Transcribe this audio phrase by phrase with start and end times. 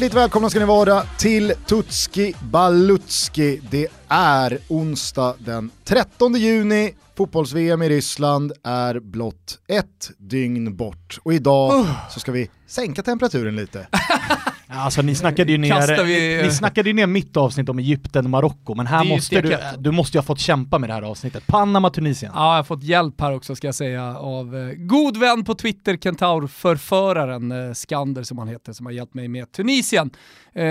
[0.00, 3.60] Hjärtligt välkomna ska ni vara till Tutski Balutski.
[3.70, 6.94] Det är onsdag den 13 juni.
[7.16, 11.18] Fotbolls-VM i Ryssland är blott ett dygn bort.
[11.22, 13.88] Och idag så ska vi sänka temperaturen lite.
[14.72, 15.68] Alltså ni snackade ju ner,
[16.04, 19.48] vi- ni snackade ju ner mitt avsnitt om Egypten och Marocko, men här måste du,
[19.78, 21.46] du måste ju ha fått kämpa med det här avsnittet.
[21.46, 22.32] Panama, Tunisien.
[22.34, 25.54] Ja, jag har fått hjälp här också ska jag säga av eh, god vän på
[25.54, 30.10] Twitter, Kentaur-förföraren eh, Skander som han heter, som har hjälpt mig med Tunisien.
[30.54, 30.62] Eh,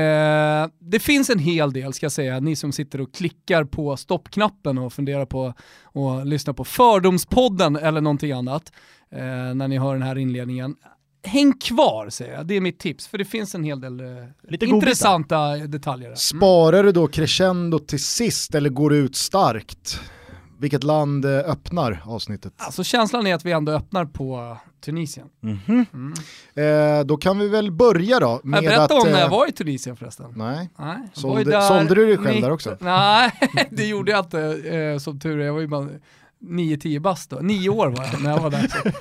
[0.80, 4.78] det finns en hel del ska jag säga, ni som sitter och klickar på stoppknappen
[4.78, 5.54] och funderar på
[5.94, 8.72] att lyssna på Fördomspodden eller någonting annat
[9.12, 9.20] eh,
[9.56, 10.76] när ni hör den här inledningen.
[11.24, 14.06] Häng kvar säger jag, det är mitt tips, för det finns en hel del eh,
[14.08, 14.76] Lite godbitar.
[14.76, 16.10] intressanta detaljer.
[16.10, 16.16] här.
[16.16, 20.00] Sparar du då crescendo till sist eller går du ut starkt?
[20.60, 22.54] Vilket land eh, öppnar avsnittet?
[22.58, 25.28] Alltså känslan är att vi ändå öppnar på Tunisien.
[26.56, 28.92] Eh, då kan vi väl börja då med Jag berättade att...
[29.06, 30.34] om när jag eh, var i Tunisien förresten.
[30.36, 30.70] Nej.
[30.80, 32.78] Nej, Sålde- där sålde du dig själv mitt- där också?
[32.80, 33.32] Nej,
[33.70, 34.42] det gjorde jag inte
[34.76, 35.46] eh, som tur är.
[35.46, 35.90] Jag var ju bara
[36.42, 37.36] 9-10 bast då.
[37.36, 38.72] Nio år var jag när jag var där.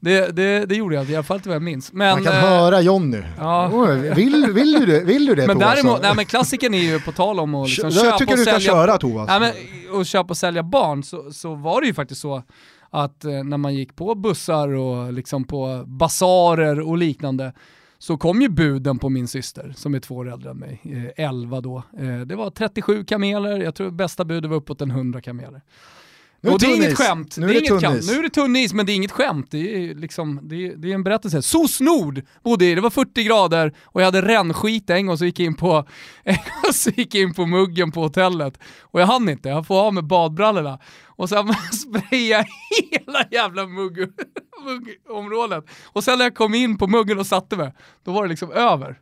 [0.00, 1.92] Det, det, det gjorde jag i alla fall inte vad jag minns.
[1.92, 3.22] Men, Man kan eh, höra Jonny.
[3.38, 3.68] ja.
[3.68, 7.00] Oh, vill, vill, du det, vill du det Men däremot, nej men klassikern är ju
[7.00, 9.24] på tal om att liksom Kö- jag köpa tycker och du ska sälja köra.
[9.24, 9.52] Nej, men,
[9.98, 12.42] och köpa och sälja barn så, så var det ju faktiskt så
[12.90, 17.52] att eh, när man gick på bussar och liksom på basarer och liknande
[17.98, 20.80] så kom ju buden på min syster som är två år äldre än mig,
[21.16, 21.82] eh, 11 då.
[22.00, 25.62] Eh, det var 37 kameler, jag tror bästa budet var uppåt en 100 kameler.
[26.40, 26.98] Nu är och det är inget is.
[26.98, 27.36] skämt.
[27.36, 28.02] Nu det är är det inget tunn skämt.
[28.02, 28.10] is.
[28.10, 29.46] Nu är det tunn is, men det är inget skämt.
[29.50, 29.58] Det
[29.90, 31.42] är, liksom, det är, det är en berättelse.
[31.42, 35.24] SOS Nord bodde i, det var 40 grader och jag hade rännskit en gång så
[35.24, 35.88] gick jag in på,
[36.72, 38.58] så gick in på muggen på hotellet.
[38.80, 40.78] Och jag hann inte, jag får av med badbrallorna.
[41.06, 42.48] Och sen sprayade
[42.90, 43.98] hela jävla mugg,
[44.64, 45.64] muggområdet.
[45.86, 47.72] Och sen när jag kom in på muggen och satte mig,
[48.04, 48.98] då var det liksom över.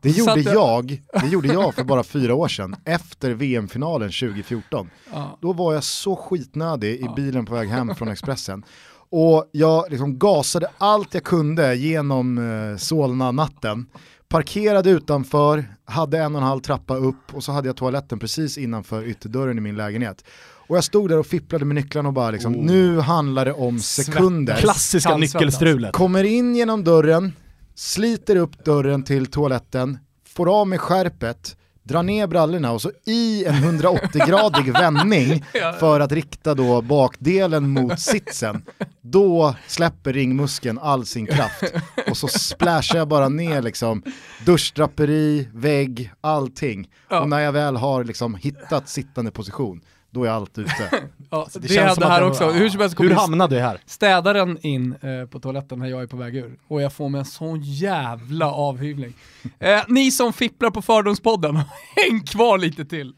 [0.00, 4.90] Det gjorde, att- jag, det gjorde jag för bara fyra år sedan, efter VM-finalen 2014.
[5.12, 5.38] Ja.
[5.42, 8.64] Då var jag så skitnödig i bilen på väg hem från Expressen.
[9.10, 12.38] Och jag liksom gasade allt jag kunde genom
[12.72, 13.86] eh, Solna-natten.
[14.28, 18.58] Parkerade utanför, hade en och en halv trappa upp och så hade jag toaletten precis
[18.58, 20.24] innanför ytterdörren i min lägenhet.
[20.68, 23.78] Och jag stod där och fipplade med nycklarna och bara liksom, nu handlar det om
[23.78, 24.56] sekunder.
[24.56, 25.34] Klassiska Kallsvettas.
[25.34, 25.92] nyckelstrulet.
[25.92, 27.32] Kommer in genom dörren,
[27.76, 29.98] sliter upp dörren till toaletten,
[30.28, 35.44] får av med skärpet, drar ner brallorna och så i en 180-gradig vändning
[35.80, 38.62] för att rikta då bakdelen mot sitsen.
[39.00, 41.72] Då släpper ringmuskeln all sin kraft
[42.10, 44.02] och så splashar jag bara ner liksom
[44.44, 46.88] duschdraperi, vägg, allting.
[47.10, 49.80] Och när jag väl har liksom hittat sittande position,
[50.16, 50.72] då är allt ute.
[51.30, 52.50] Ja, det, det känns att här det- också.
[52.50, 53.78] Hur som helst Hur hamnade du här?
[53.86, 57.18] städaren in eh, på toaletten när jag är på väg ur och jag får mig
[57.18, 59.12] en sån jävla avhyvling.
[59.60, 61.54] Eh, ni som fipplar på Fördomspodden,
[61.96, 63.12] häng kvar lite till.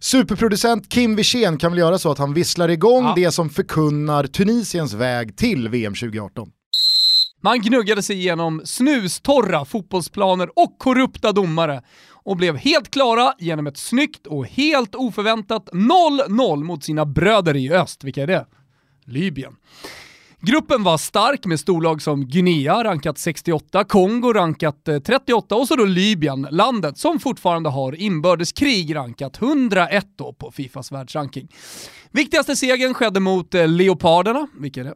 [0.00, 3.12] Superproducent Kim Wirsén kan väl göra så att han visslar igång Ja.
[3.16, 6.48] det som förkunnar Tunisiens väg till VM 2018.
[7.42, 11.82] Man gnuggade sig igenom snustorra fotbollsplaner och korrupta domare
[12.22, 17.72] och blev helt klara genom ett snyggt och helt oförväntat 0-0 mot sina bröder i
[17.72, 18.04] öst.
[18.04, 18.46] Vilka är det?
[19.04, 19.56] Libyen.
[20.44, 25.76] Gruppen var stark med storlag som Guinea rankat 68, Kongo rankat eh, 38 och så
[25.76, 31.48] då Libyen, landet som fortfarande har inbördeskrig rankat 101 då på Fifas världsranking.
[32.10, 34.94] Viktigaste segern skedde mot eh, Leoparderna, vilka är det?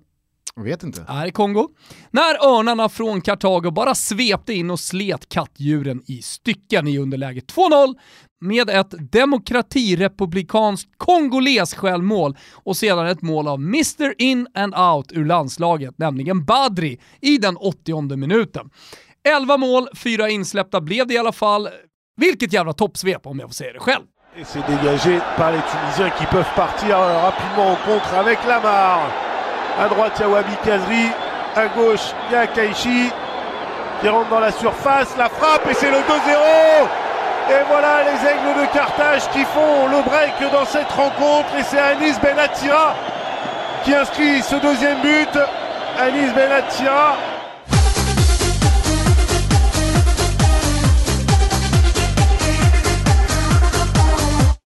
[0.56, 1.04] Jag vet inte.
[1.08, 1.68] är i Kongo.
[2.10, 7.94] När örnarna från Kartago bara svepte in och slet kattdjuren i stycken i underläge 2-0
[8.40, 15.24] med ett demokratirepublikanskt kongoles självmål och sedan ett mål av Mr In and Out ur
[15.24, 18.70] landslaget, nämligen Badri, i den 80 minuten.
[19.28, 21.68] 11 mål, 4 insläppta blev det i alla fall.
[22.16, 24.04] Vilket jävla toppsvep om jag får säga det själv.
[24.38, 29.25] Et c'est dégagé par les Tunisiens qui peuvent partir euh, rapidement en contre avec Lamar.
[29.78, 31.10] À droite, il y a Wabi Kazri.
[31.54, 33.12] À gauche, il y a Kaichi
[34.00, 35.14] qui rentre dans la surface.
[35.18, 36.00] La frappe et c'est le 2-0.
[37.48, 41.48] Et voilà les aigles de Carthage qui font le break dans cette rencontre.
[41.58, 42.94] Et c'est Anis Benatia
[43.84, 45.38] qui inscrit ce deuxième but.
[45.98, 47.14] Anis Benatia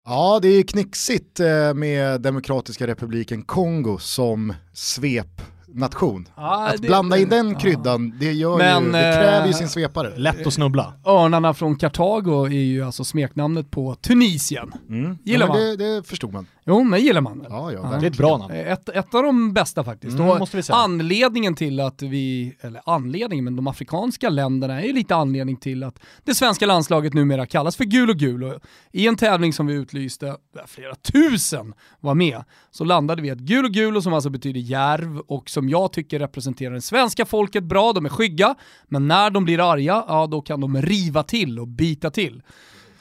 [0.09, 5.43] Ja, det är knixigt eh, med Demokratiska republiken Kongo som svep
[5.77, 6.29] nation.
[6.37, 7.59] Ja, att det- blanda in den ja.
[7.59, 10.13] kryddan, det, gör Men, ju, det kräver ju eh, sin svepare.
[10.17, 10.93] Lätt att snubbla.
[11.07, 14.73] Örnarna från Kartago är ju alltså smeknamnet på Tunisien.
[14.89, 15.19] Mm.
[15.25, 15.61] gillar ja, man.
[15.61, 16.47] det, det förstod man.
[16.69, 17.47] Jo, men gillar man?
[17.49, 17.99] Ja, ja, Ja.
[17.99, 18.55] Det är ett bra namn.
[18.55, 20.19] Ett, ett av de bästa faktiskt.
[20.19, 20.77] Mm, måste vi säga.
[20.77, 25.83] Anledningen till att vi, eller anledningen, men de afrikanska länderna är ju lite anledning till
[25.83, 28.45] att det svenska landslaget numera kallas för gul och gul.
[28.45, 28.55] Och
[28.93, 33.39] I en tävling som vi utlyste, där flera tusen var med, så landade vi att
[33.39, 37.27] gul och gul, och som alltså betyder järv och som jag tycker representerar det svenska
[37.27, 38.55] folket bra, de är skygga,
[38.89, 42.43] men när de blir arga, ja då kan de riva till och bita till.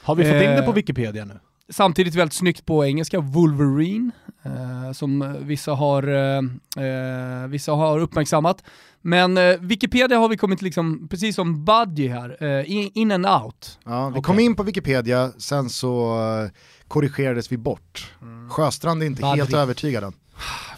[0.02, 1.40] Har vi fått in det Eh, på Wikipedia nu?
[1.68, 4.10] Samtidigt väldigt snyggt på engelska, Wolverine,
[4.44, 6.38] eh, som vissa har, eh,
[6.84, 8.64] eh, vissa har uppmärksammat.
[9.00, 13.26] Men eh, Wikipedia har vi kommit liksom, precis som Budgie här, eh, in, in and
[13.26, 13.78] out.
[13.84, 14.22] Ja, vi Okej.
[14.22, 16.50] kom in på Wikipedia, sen så eh,
[16.88, 18.12] korrigerades vi bort.
[18.50, 19.38] Sjöstrand är inte Badri.
[19.40, 20.12] helt övertygad än.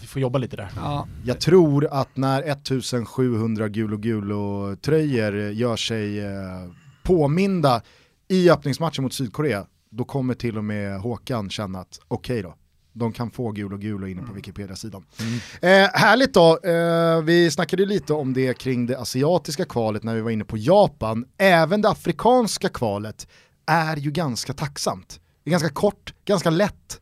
[0.08, 0.70] Får jobba lite där.
[0.76, 1.08] Ja.
[1.24, 6.32] Jag tror att när 1700 gul och gul och tröjor gör sig eh,
[7.02, 7.82] påminda
[8.28, 12.54] i öppningsmatchen mot Sydkorea, då kommer till och med Håkan känna att okej då,
[12.92, 15.04] de kan få gul och gul och inne på Wikipedia-sidan.
[15.60, 20.20] Eh, härligt då, eh, vi snackade lite om det kring det asiatiska kvalet när vi
[20.20, 21.24] var inne på Japan.
[21.38, 23.28] Även det afrikanska kvalet
[23.66, 25.20] är ju ganska tacksamt.
[25.44, 27.00] Det är ganska kort, ganska lätt.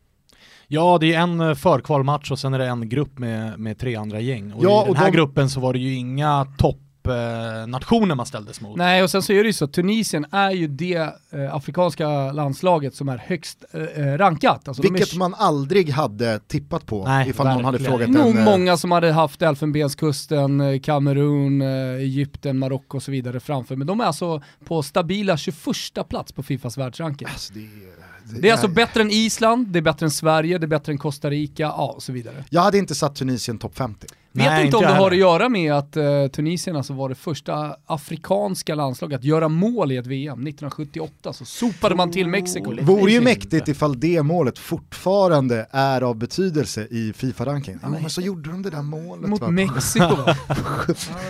[0.69, 3.97] Ja, det är en eh, förkvalmatch och sen är det en grupp med, med tre
[3.97, 4.53] andra gäng.
[4.53, 8.27] Och Ja, i den och här de- gruppen så var det ju inga toppnationer man
[8.27, 8.77] ställdes mot.
[8.77, 10.95] Nej, och sen så är det ju så, Tunisien är ju det
[11.33, 13.65] eh, afrikanska landslaget som är högst
[13.97, 14.69] eh, rankat.
[14.69, 17.99] Alltså de är Vilket man aldrig hade tippat på Nej, ifall någon hade verkligen.
[18.15, 18.39] frågat nog en...
[18.39, 21.69] eh, många som hade haft Elfenbenskusten, eh, Kamerun, eh,
[22.01, 23.77] Egypten, Marocko och så vidare framför.
[23.77, 27.29] Men de är alltså på stabila 21 plats på Fifas världsranking.
[27.31, 27.96] Alltså, det, är-
[28.29, 30.99] det är alltså bättre än Island, det är bättre än Sverige, det är bättre än
[30.99, 32.45] Costa Rica, ja och så vidare.
[32.51, 34.07] Jag hade inte satt Tunisien topp 50.
[34.37, 37.09] Vet Nej, inte om inte det har att göra med att eh, Tunisien alltså var
[37.09, 42.29] det första afrikanska landslaget att göra mål i ett VM 1978, så sopade man till
[42.29, 42.73] Mexiko.
[42.73, 43.71] Det Vore ju mäktigt inte.
[43.71, 47.79] ifall det målet fortfarande är av betydelse i Fifa-ranking.
[47.83, 49.51] Ja, men så gjorde de det där målet Mot va?
[49.51, 50.37] Mexiko va?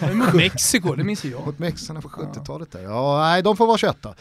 [0.00, 1.46] ja, mot Mexiko, det minns ju jag.
[1.46, 2.82] Mot mexarna på 70-talet där.
[2.82, 4.14] Ja, nej, de får vara 21 då.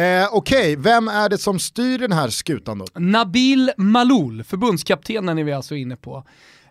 [0.00, 2.86] Eh, Okej, vem är det som styr den här skutan då?
[2.94, 6.24] Nabil Maloul, förbundskaptenen är vi alltså inne på.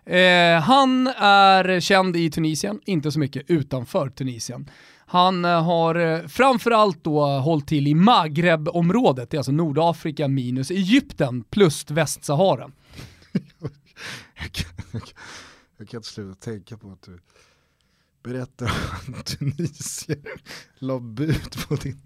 [0.04, 4.70] Eh, han är känd i Tunisien, inte så mycket utanför Tunisien.
[5.06, 10.70] Han eh, har eh, framförallt då hållit till i Maghreb-området, det är alltså Nordafrika minus
[10.70, 12.70] Egypten plus Västsahara.
[15.78, 17.18] Jag kan inte sluta tänka på att du
[18.22, 18.70] berättar
[19.18, 20.24] att Tunisien
[20.78, 22.00] la bud på din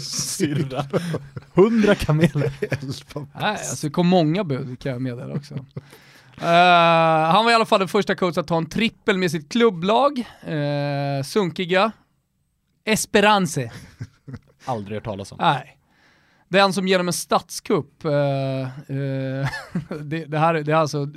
[0.00, 0.86] Syrra.
[1.54, 2.52] Hundra kameler.
[3.40, 5.66] Nej, alltså det kom många bud kan jag meddela också.
[6.40, 9.52] Eh, han var i alla fall den första coach att ta en trippel med sitt
[9.52, 10.18] klubblag,
[10.48, 11.92] uh, sunkiga
[12.84, 13.72] Esperance.
[14.64, 15.38] Aldrig hört talas om.
[15.40, 15.78] Nej.
[16.48, 18.12] Den som genom en statskupp, eh,
[18.96, 19.48] eh,
[20.02, 21.08] det, det här det är alltså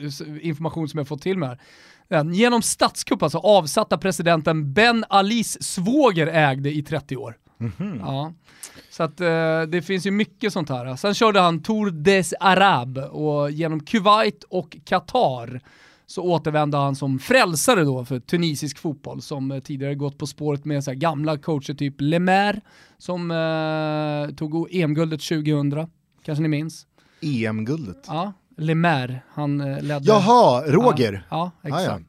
[0.42, 1.60] information som jag fått till mig här.
[2.08, 7.38] Den, genom statskupp alltså avsatta presidenten Ben Alis svåger ägde i 30 år.
[8.00, 8.34] Ja.
[8.90, 10.96] Så att eh, det finns ju mycket sånt här.
[10.96, 15.62] Sen körde han Tour des Arab och genom Kuwait och Qatar
[16.06, 20.66] så återvände han som frälsare då för tunisisk fotboll som eh, tidigare gått på spåret
[20.66, 22.62] med så gamla coacher typ Lemaire
[22.98, 25.88] som eh, tog EM-guldet 2000,
[26.26, 26.86] kanske ni minns?
[27.22, 28.06] EM-guldet.
[28.08, 30.06] Ja, Lemaire, han eh, ledde...
[30.06, 31.26] Jaha, Roger.
[31.30, 31.82] Ja, ja Ah, ja.
[31.82, 32.06] exakt.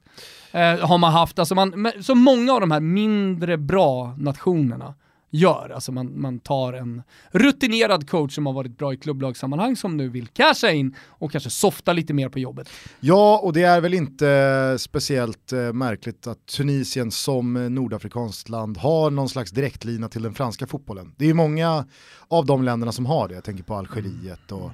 [0.53, 4.95] Eh, har man haft, alltså man, så många av de här mindre bra nationerna
[5.31, 5.71] gör.
[5.75, 10.09] Alltså man, man tar en rutinerad coach som har varit bra i klubblagssammanhang som nu
[10.09, 12.69] vill casha in och kanske softa lite mer på jobbet.
[13.01, 19.11] Ja, och det är väl inte speciellt eh, märkligt att Tunisien som nordafrikanskt land har
[19.11, 21.15] någon slags direktlina till den franska fotbollen.
[21.17, 21.85] Det är ju många
[22.29, 24.71] av de länderna som har det, jag tänker på Algeriet och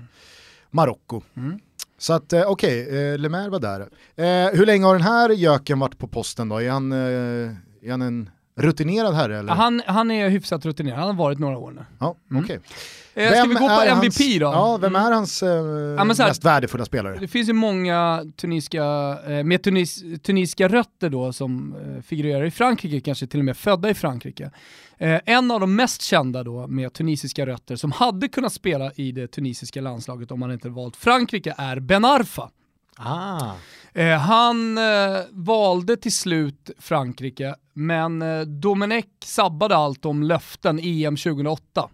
[0.71, 1.23] Marocko.
[1.37, 1.59] Mm.
[1.99, 3.81] Så att eh, okej, eh, Lemaire var där.
[4.17, 6.63] Eh, hur länge har den här göken varit på posten då?
[6.63, 6.99] Är han, eh,
[7.83, 9.53] är han en rutinerad herre eller?
[9.53, 11.85] Han, han är hyfsat rutinerad, han har varit några år nu.
[11.99, 12.61] Ja, okej.
[13.15, 14.45] Eh, ska vi gå på MVP hans, då?
[14.47, 17.17] Ja, vem är hans eh, så här- mest värdefulla spelare?
[17.21, 18.85] Det finns ju många tunisiska,
[19.27, 23.57] eh, med tunis, tunisiska rötter då som eh, figurerar i Frankrike, kanske till och med
[23.57, 24.51] födda i Frankrike.
[24.99, 29.13] Eh, en av de mest kända då med tunisiska rötter som hade kunnat spela i
[29.13, 32.51] det tunisiska landslaget om man inte valt Frankrike är Ben Arfa.
[32.99, 33.53] Ah.
[33.97, 41.17] Eh, han eh, valde till slut Frankrike, men eh, Domenech sabbade allt om löften EM
[41.17, 41.91] 2008.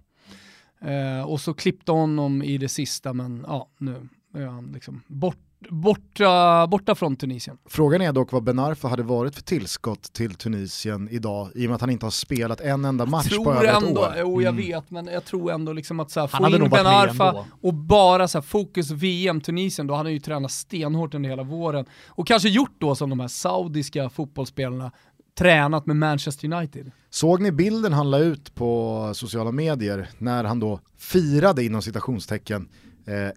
[0.80, 5.51] Eh, och så klippte honom i det sista, men ja, nu är han liksom bort,
[5.70, 7.58] borta, borta från Tunisien.
[7.68, 11.68] Frågan är dock vad Ben Arfa hade varit för tillskott till Tunisien idag i och
[11.68, 14.14] med att han inte har spelat en enda match tror på över ett ändå, år.
[14.18, 14.66] Jo jag Mm.
[14.66, 18.28] vet, men jag tror ändå liksom att så här, få in Ben Arfa och bara
[18.28, 21.84] så här, fokus VM Tunisien, då hade han ju tränat stenhårt under hela våren.
[22.08, 24.92] Och kanske gjort då som de här saudiska fotbollsspelarna,
[25.38, 26.90] tränat med Manchester United.
[27.10, 32.68] Såg ni bilden han la ut på sociala medier när han då firade inom citationstecken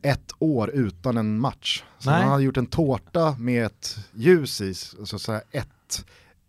[0.01, 1.84] ett år utan en match?
[2.00, 2.22] Så Nej.
[2.22, 6.05] han hade gjort en tårta med ett ljus i, så att säga ett,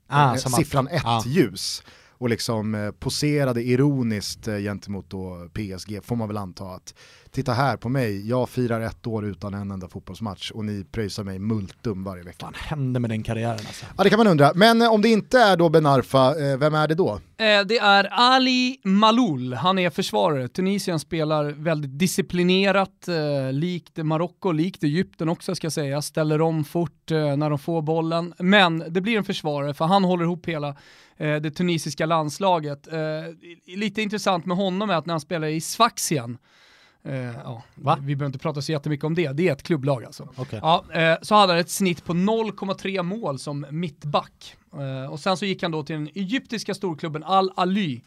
[0.08, 1.22] Ah, eh, att- siffran ett ah.
[1.26, 1.82] ljus.
[2.18, 6.94] Och liksom eh, poserade ironiskt eh, gentemot då PSG, får man väl anta att
[7.30, 11.24] titta här på mig, jag firar ett år utan en enda fotbollsmatch och ni pröjsar
[11.24, 12.46] mig multum varje vecka.
[12.46, 13.86] Vad hände med den karriären alltså?
[13.98, 16.58] Ja det kan man undra, men eh, om det inte är då Ben Arfa, eh,
[16.58, 17.20] vem är det då?
[17.38, 20.48] Det är Ali Maloul, han är försvarare.
[20.48, 23.08] Tunisien spelar väldigt disciplinerat,
[23.52, 26.02] likt Marocko, likt Egypten också ska jag säga.
[26.02, 28.34] Ställer om fort när de får bollen.
[28.38, 30.76] Men det blir en försvarare för han håller ihop hela
[31.16, 32.92] det tunisiska landslaget.
[32.92, 33.00] Eh,
[33.76, 36.38] lite intressant med honom är att när han spelar i Sfaxien,
[37.04, 37.98] eh, ja, Va?
[38.00, 40.28] vi behöver inte prata så jättemycket om det, det är ett klubblag alltså.
[40.36, 40.58] Okej.
[40.62, 44.56] Ja, eh, så hade han ett snitt på 0,3 mål som mittback.
[44.72, 48.02] Eh, och sen så gick han då till den egyptiska storklubben Al-Ali.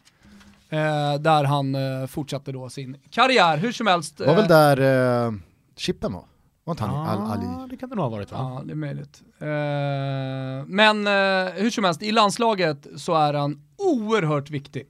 [0.68, 4.16] Eh, där han eh, fortsatte då sin karriär, hur som helst.
[4.18, 5.32] Det var väl eh, där eh,
[5.76, 6.24] Chippen var?
[6.64, 7.68] Var inte han i Ja, Al-Ali?
[7.70, 8.38] det kan det nog ha varit va?
[8.38, 9.22] Ja, det är möjligt.
[9.40, 14.86] Eh, men eh, hur som helst, i landslaget så är han oerhört viktig.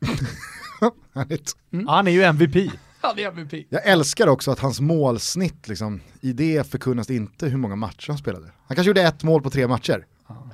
[0.80, 0.92] Ja,
[1.88, 2.72] han är ju MVP.
[3.00, 3.66] Han är MVP.
[3.70, 8.18] Jag älskar också att hans målsnitt, liksom, i det förkunnas inte hur många matcher han
[8.18, 8.46] spelade.
[8.66, 10.06] Han kanske gjorde ett mål på tre matcher.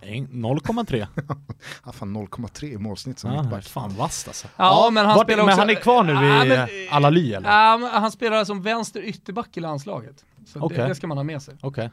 [0.02, 1.06] Nej, 0,3.
[1.82, 3.64] Ah, fan 0,3 i målsnitt som Ja, mittback.
[3.64, 4.48] fan vasst alltså.
[4.56, 5.60] Ja, men han Vart- spelar men också...
[5.60, 7.50] han är kvar nu Ja, i men- Al-Ali eller?
[7.50, 10.24] Ja, men han spelar som vänster ytterback i landslaget.
[10.46, 10.88] Så det, Okej.
[10.88, 11.54] det ska man ha med sig.
[11.60, 11.90] Okej.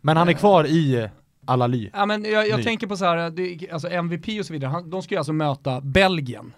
[0.00, 1.08] Men han är kvar i
[1.44, 1.90] Al-Ali?
[1.92, 4.90] Ja, men jag, jag tänker på så här, det, alltså MVP och så vidare, han,
[4.90, 6.52] de ska ju alltså möta Belgien.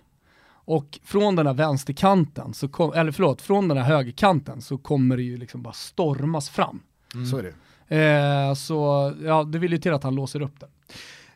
[0.65, 5.17] Och från den här vänsterkanten, så kom, eller förlåt, från den här högerkanten så kommer
[5.17, 6.81] det ju liksom bara stormas fram.
[7.31, 7.55] Så är det.
[7.91, 10.67] Eh, så ja, det vill ju till att han låser upp det.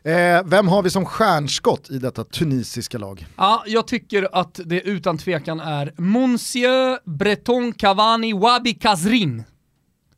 [0.05, 3.25] Eh, vem har vi som stjärnskott i detta tunisiska lag?
[3.35, 9.43] Ja, jag tycker att det utan tvekan är Monsieur Breton Cavani Wabi Kazrin.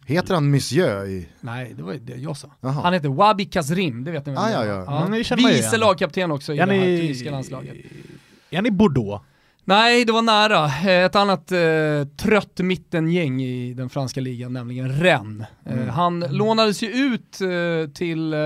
[0.07, 1.27] Heter han Monsieur i...
[1.41, 2.47] Nej, det var ju det jag sa.
[2.61, 2.71] Jaha.
[2.71, 4.83] Han heter Wabi Kazrim, det vet ni vem Ah, ja, va?
[4.87, 5.01] ja.
[5.05, 5.79] Mm, Vice igen.
[5.79, 7.75] lagkapten också i Är det här ni, landslaget.
[8.49, 9.23] är han i Bordeaux?
[9.63, 10.65] Nej, det var nära.
[10.65, 11.59] Eh, Ett annat eh,
[12.17, 15.47] trött mittengäng i den franska ligan, nämligen Rennes.
[15.65, 18.39] Eh, han lånades ju ut eh, till eh,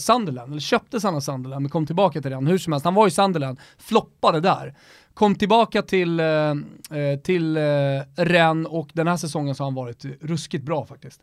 [0.00, 2.50] Sunderland, eller köptes han av Sunderland, men kom tillbaka till Rennes.
[2.52, 4.74] Hur som helst, han var i Sunderland, floppade där.
[5.14, 7.62] Kom tillbaka till, eh, eh, till eh,
[8.16, 11.20] Rennes och den här säsongen så har han varit ruskigt bra faktiskt.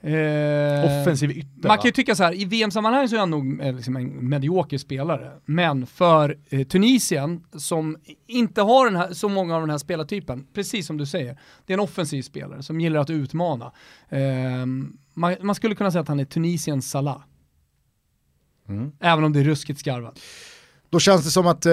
[0.00, 3.62] Eh, Offensiv ytter man kan ju tycka så här, i VM-sammanhang så är han nog
[3.76, 5.32] liksom en medioker spelare.
[5.44, 10.46] Men för eh, Tunisien, som inte har den här, så många av den här spelartypen,
[10.54, 13.72] precis som du säger, det är en offensiv spelare som gillar att utmana.
[14.08, 14.20] Eh,
[15.14, 17.20] man, man skulle kunna säga att han är Tunisiens Salah.
[18.68, 18.92] Mm.
[19.00, 20.20] Även om det är ruskigt skarvat.
[20.90, 21.72] Då känns det som att eh,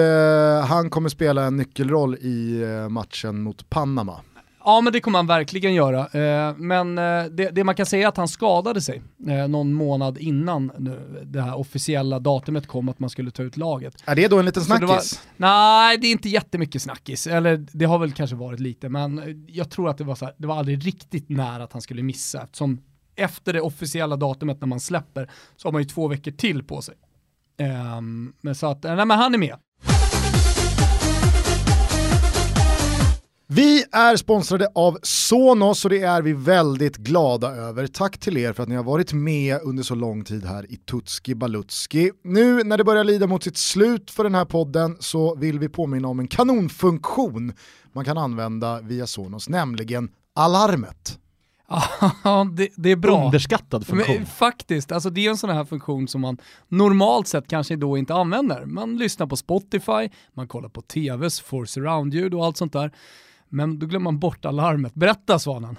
[0.66, 4.20] han kommer spela en nyckelroll i eh, matchen mot Panama.
[4.66, 6.00] Ja men det kommer han verkligen göra.
[6.00, 9.72] Eh, men eh, det, det man kan säga är att han skadade sig eh, någon
[9.72, 13.94] månad innan nu, det här officiella datumet kom att man skulle ta ut laget.
[14.06, 15.20] Är det då en liten Så det snackis?
[15.38, 17.26] var- Nej, det är inte jättemycket snackis.
[17.26, 20.34] Eller det har väl kanske varit lite, men jag tror att det var så här,
[20.38, 22.42] det var aldrig riktigt nära att han skulle missa.
[22.42, 22.80] Eftersom
[23.16, 26.82] efter det officiella datumet när man släpper så har man ju två veckor till på
[26.82, 26.94] sig.
[27.58, 29.56] Ehm, men så att, eh, nej men han är med.
[33.46, 37.86] Vi är sponsrade av Sonos och det är vi väldigt glada över.
[37.86, 40.76] Tack till er för att ni har varit med under så lång tid här i
[40.76, 42.10] Tutski Balutski.
[42.24, 45.68] Nu när det börjar lida mot sitt slut för den här podden så vill vi
[45.68, 47.52] påminna om en kanonfunktion
[47.92, 51.18] man kan använda via Sonos, nämligen alarmet.
[52.24, 53.24] Ja, det, det är bra.
[53.24, 54.16] Underskattad funktion.
[54.16, 57.98] Men, faktiskt, alltså det är en sån här funktion som man normalt sett kanske då
[57.98, 58.64] inte använder.
[58.64, 62.90] Man lyssnar på Spotify, man kollar på TVs for surround-ljud och allt sånt där.
[63.48, 64.94] Men då glömmer man bort alarmet.
[64.94, 65.76] Berätta Svanen.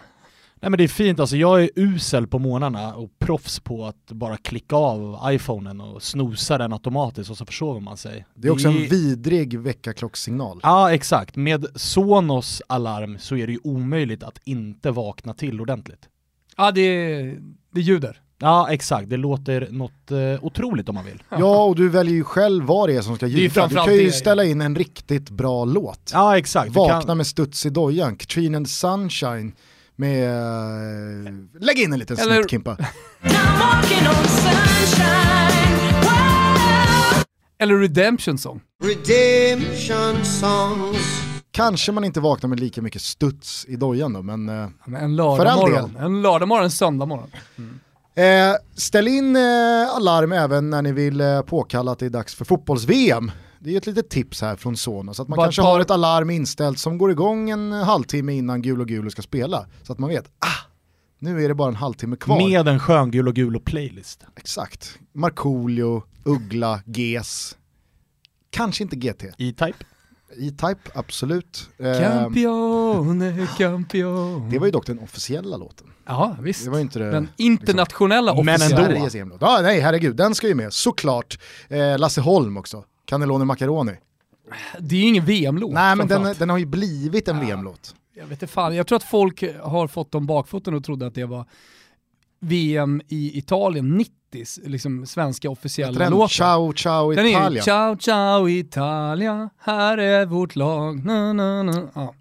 [0.65, 4.12] Nej men det är fint alltså, jag är usel på morgnarna och proffs på att
[4.12, 8.25] bara klicka av iPhonen och snosa den automatiskt och så försover man sig.
[8.36, 10.60] Det är också en vidrig väckarklockssignal.
[10.63, 16.10] Ja exakt, med Sonos alarm så är det ju omöjligt att inte vakna till ordentligt.
[16.57, 17.22] Ja, det,
[17.72, 18.22] det ljuder.
[18.39, 21.24] Ja exakt, det låter något eh, otroligt om man vill.
[21.29, 23.67] Ja, och du väljer ju själv vad det är som ska ljuda.
[23.67, 24.12] Du kan ju det.
[24.12, 26.12] ställa in en riktigt bra låt.
[26.13, 26.72] Ja exakt.
[26.72, 29.51] Vakna kan- med studs i dojan, Katrina and Sunshine
[29.95, 30.29] med,
[31.27, 32.77] eh, lägg in en liten Eller- snutt Kimpa.
[37.59, 38.61] Eller Redemption Song.
[38.83, 41.21] Redemption songs.
[41.51, 45.15] Kanske man inte vaknar med lika mycket studs i dojan då, men eh, Men En
[45.15, 45.95] lördagmorgon.
[45.99, 47.29] En lördagmorgon, en söndagmorgon.
[48.15, 49.41] Eh, ställ in eh,
[49.95, 53.31] alarm även när ni vill eh, påkalla att det är dags för fotbolls-VM.
[53.65, 55.91] Det är ett litet tips här från Sonos, att man Bara kanske par- har ett
[55.91, 59.65] alarm inställt som går igång en halvtimme innan gul och gul ska spela.
[59.84, 60.69] Så att man vet, ah,
[61.19, 62.38] nu är det bara en halvtimme kvar.
[62.50, 64.24] Med en skön gul och gul och playlist.
[64.36, 65.00] Exakt.
[65.13, 67.57] Markoolio, Uggla, GES.
[68.50, 69.24] Kanske inte GT.
[69.24, 69.86] E-Type.
[70.38, 71.69] E-Type, absolut.
[71.77, 74.50] Eh, Campione, campione.
[74.51, 75.88] det var ju dock den officiella låten.
[76.05, 76.63] Ja, visst.
[76.65, 77.12] Det var inte det...
[77.12, 78.75] Den internationella Men officiella.
[78.86, 78.95] ändå.
[78.95, 79.41] Sveriges EM-låt.
[79.41, 80.74] Ja, nej, herregud, den ska ju med.
[80.74, 81.39] Såklart.
[81.67, 82.84] Eh, Lasse Holm också.
[83.05, 83.91] Cannelloni Macaroni.
[84.79, 85.74] Det är ju ingen VM-låt.
[85.74, 87.95] Nej men den, den har ju blivit en VM-låt.
[88.13, 91.15] Jag vet inte fan, jag tror att folk har fått dem bakfoten och trodde att
[91.15, 91.45] det var
[92.39, 94.12] VM i Italien 90,
[94.63, 96.29] liksom svenska officiella Den, låten.
[96.29, 97.63] ciao ciao Den ju Italia.
[97.63, 101.05] ciao ciao Italia, här är vårt lag.
[101.05, 101.88] Na, na, na.
[101.95, 102.13] Ja.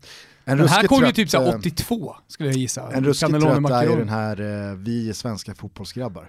[0.44, 2.92] En Den här kom ju trött, typ så här eh, 82 skulle jag gissa.
[2.92, 6.28] En ruskigt trött är ju den här eh, Vi är svenska fotbollsgrabbar.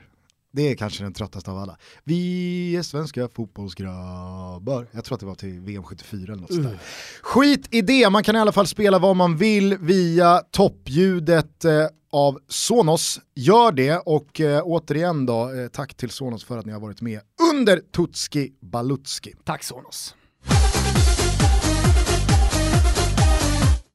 [0.55, 1.77] Det är kanske den tröttaste av alla.
[2.03, 4.88] Vi är svenska fotbollsgrabbar.
[4.91, 6.79] Jag tror att det var till VM 74 eller något sånt där.
[7.21, 11.88] Skit i det, man kan i alla fall spela vad man vill via toppljudet eh,
[12.12, 13.19] av Sonos.
[13.35, 17.01] Gör det och eh, återigen då, eh, tack till Sonos för att ni har varit
[17.01, 17.21] med
[17.53, 19.33] under Tutski Balutski.
[19.43, 20.15] Tack Sonos.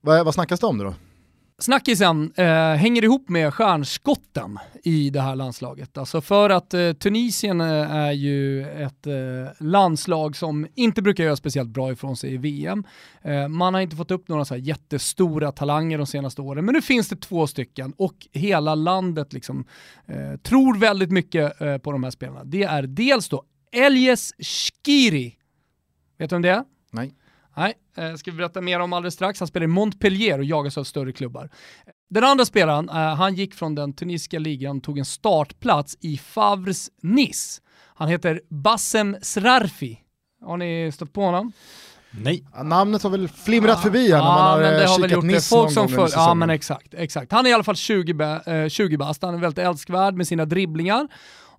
[0.00, 0.94] Vad, vad snackas det om nu då?
[1.62, 5.98] Snackisen eh, hänger ihop med stjärnskotten i det här landslaget.
[5.98, 9.12] Alltså för att eh, Tunisien eh, är ju ett eh,
[9.66, 12.84] landslag som inte brukar göra speciellt bra ifrån sig i VM.
[13.22, 16.74] Eh, man har inte fått upp några så här jättestora talanger de senaste åren, men
[16.74, 19.64] nu finns det två stycken och hela landet liksom,
[20.06, 22.44] eh, tror väldigt mycket eh, på de här spelarna.
[22.44, 25.36] Det är dels då Elias Skiri.
[26.18, 26.64] Vet du om det är?
[26.90, 27.14] Nej.
[27.60, 29.40] Nej, eh, ska vi berätta mer om alldeles strax.
[29.40, 31.50] Han spelar i Montpellier och jagas av större klubbar.
[32.10, 36.90] Den andra spelaren, eh, han gick från den tunisiska ligan, tog en startplats i Favres
[37.02, 37.60] Nice.
[37.94, 40.00] Han heter Bassem Srarfi.
[40.44, 41.52] Har ni stött på honom?
[42.10, 42.44] Nej.
[42.54, 45.10] Ja, namnet har väl flimrat förbi här när man har men det eh, har väl
[45.10, 45.34] kikat gjort det.
[45.34, 47.32] Nice Folk någon som gång Ja men exakt, exakt.
[47.32, 50.26] Han är i alla fall 20, bä- eh, 20 bast, han är väldigt älskvärd med
[50.26, 51.08] sina dribblingar.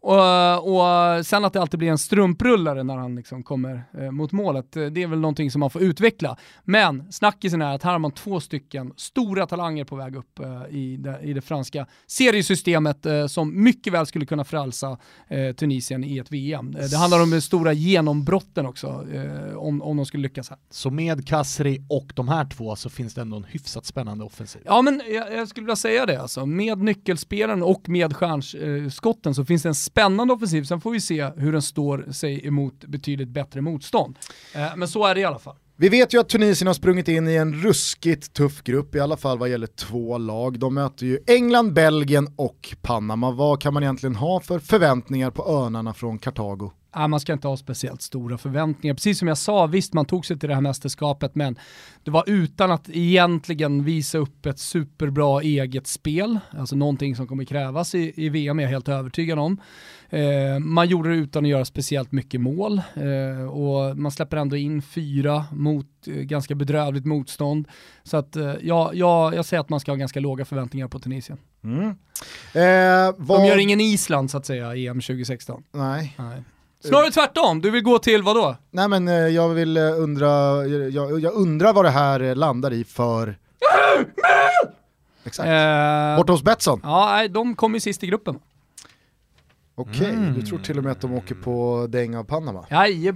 [0.03, 4.31] Och, och sen att det alltid blir en strumprullare när han liksom kommer eh, mot
[4.31, 6.37] målet, eh, det är väl någonting som man får utveckla.
[6.63, 10.63] Men snackisen är att här har man två stycken stora talanger på väg upp eh,
[10.69, 16.03] i, det, i det franska seriesystemet eh, som mycket väl skulle kunna frälsa eh, Tunisien
[16.03, 16.75] i ett VM.
[16.75, 19.07] Eh, det handlar om de stora genombrotten också,
[19.55, 20.59] om, om de skulle lyckas här.
[20.69, 24.61] Så med Kasri och de här två så finns det ändå en hyfsat spännande offensiv.
[24.65, 26.45] Ja men jag, jag skulle vilja säga det alltså.
[26.45, 30.63] Med nyckelspelaren och med stjärnskotten så finns det en spännande offensiv.
[30.63, 34.17] Sen får vi se hur den står sig emot betydligt bättre motstånd.
[34.55, 35.55] Eh, men så är det i alla fall.
[35.77, 39.17] Vi vet ju att Tunisien har sprungit in i en ruskigt tuff grupp, i alla
[39.17, 40.59] fall vad gäller två lag.
[40.59, 43.31] De möter ju England, Belgien och Panama.
[43.31, 46.71] Vad kan man egentligen ha för förväntningar på örnarna från Kartago?
[46.93, 48.93] Ja, man ska inte ha speciellt stora förväntningar.
[48.93, 51.57] Precis som jag sa, visst man tog sig till det här mästerskapet men
[52.03, 56.39] det var utan att egentligen visa upp ett superbra eget spel.
[56.57, 59.61] Alltså någonting som kommer krävas i, i VM är jag helt övertygad om.
[60.09, 64.55] Eh, man gjorde det utan att göra speciellt mycket mål eh, och man släpper ändå
[64.55, 67.67] in fyra mot eh, ganska bedrövligt motstånd.
[68.03, 70.99] Så att eh, ja, ja, jag säger att man ska ha ganska låga förväntningar på
[70.99, 71.37] Tunisien.
[71.63, 73.47] Eh, De vad...
[73.47, 75.63] gör ingen Island så att säga i EM 2016.
[75.71, 76.15] Nej.
[76.17, 76.43] Nej.
[76.83, 78.55] Snarare tvärtom, du vill gå till vad då?
[78.71, 80.27] Nej men eh, jag vill eh, undra,
[80.67, 83.37] jag, jag undrar vad det här eh, landar i för...
[85.23, 85.47] Exakt.
[85.49, 86.79] Eh, Borta hos Betsson.
[86.83, 88.39] Ja, nej, de kom ju sist i gruppen.
[89.75, 90.33] Okej, Mm.
[90.33, 92.65] du tror till och med att de åker på däng av Panama.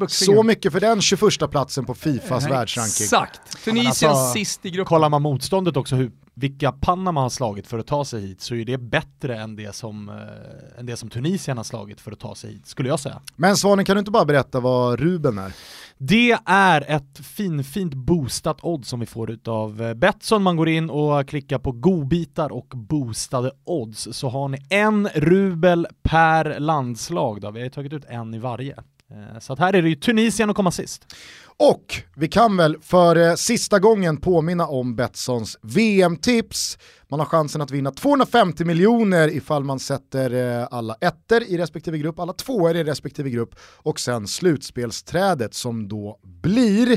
[0.08, 3.04] Så mycket för den 21 platsen på Fifas världsranking.
[3.04, 3.64] Exakt.
[3.66, 4.86] Tunisien alltså, sist i gruppen.
[4.86, 8.56] Kollar man motståndet också, hur, vilka Panama har slagit för att ta sig hit, så
[8.56, 12.20] är det bättre än det som, eh, än det som Tunisien har slagit för att
[12.20, 13.22] ta sig hit, skulle jag säga.
[13.36, 15.54] Men Svanen, kan du inte bara berätta vad Ruben är?
[15.98, 20.44] Det är ett finfint boostat odds som vi får utav eh, Betsson.
[20.44, 25.88] Man går in och klickar på godbitar och boostade odds så har ni en rubel
[26.04, 27.42] per landslag.
[27.42, 27.52] Då.
[27.52, 28.76] Vi har tagit ut en i varje.
[29.12, 31.16] Eh, Så att här är det ju Tunisien att komma sist.
[31.58, 36.78] Och vi kan väl för eh, sista gången påminna om Betssons VM-tips.
[37.10, 41.98] Man har chansen att vinna 250 miljoner ifall man sätter eh, alla ettor i respektive
[41.98, 46.92] grupp, alla tvåor i respektive grupp och sen slutspelsträdet som då blir.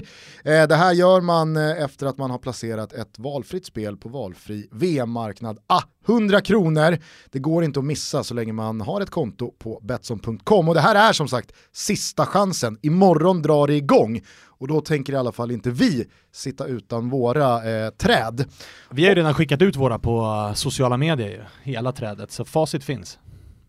[0.44, 4.08] Eh, det här gör man eh, efter att man har placerat ett valfritt spel på
[4.08, 5.58] valfri VM-marknad.
[5.66, 6.98] Ah, 100 kronor,
[7.30, 10.80] det går inte att missa så länge man har ett konto på Betsson.com och det
[10.80, 12.78] här är som sagt sista chansen.
[12.82, 17.70] Imorgon drar det igång och då tänker i alla fall inte vi sitta utan våra
[17.70, 18.44] eh, träd.
[18.90, 23.18] Vi har ju redan skickat ut våra på sociala medier hela trädet, så facit finns.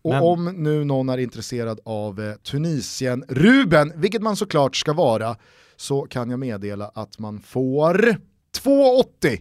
[0.02, 4.92] Och Men- om nu någon är intresserad av eh, Tunisien Ruben, vilket man såklart ska
[4.92, 5.36] vara,
[5.76, 8.16] så kan jag meddela att man får
[8.64, 9.40] 2,80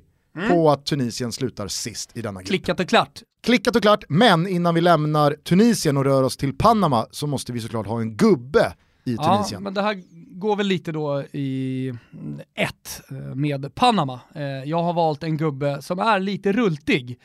[0.50, 2.48] på att Tunisien slutar sist i denna grupp.
[2.48, 3.22] Klickat och klart.
[3.44, 7.54] Klickat och klart, men innan vi lämnar Tunisien och rör oss till Panama så måste
[7.54, 8.74] vi såklart ha en gubbe
[9.06, 9.64] i Ja, Tunisien.
[9.64, 10.02] men det här
[10.40, 14.20] går väl lite då i mm, ett eh, med Panama.
[14.36, 17.20] Eh, Jag har valt en gubbe som är lite rultig.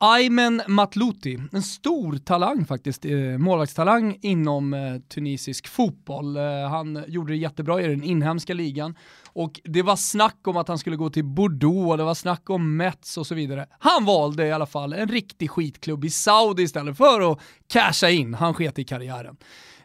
[0.00, 6.36] Aymen Matlouti, en stor talang faktiskt, eh, målvaktstalang inom tunisisk fotboll.
[6.70, 8.94] Han gjorde det jättebra i den inhemska ligan
[9.38, 12.76] och det var snack om att han skulle gå till Bordeaux det var snack om
[12.76, 13.66] Mets och så vidare.
[13.78, 17.38] Han valde i alla fall en riktig skitklubb i Saudi istället för att
[17.72, 18.34] casha in.
[18.34, 19.36] Han sket i karriären.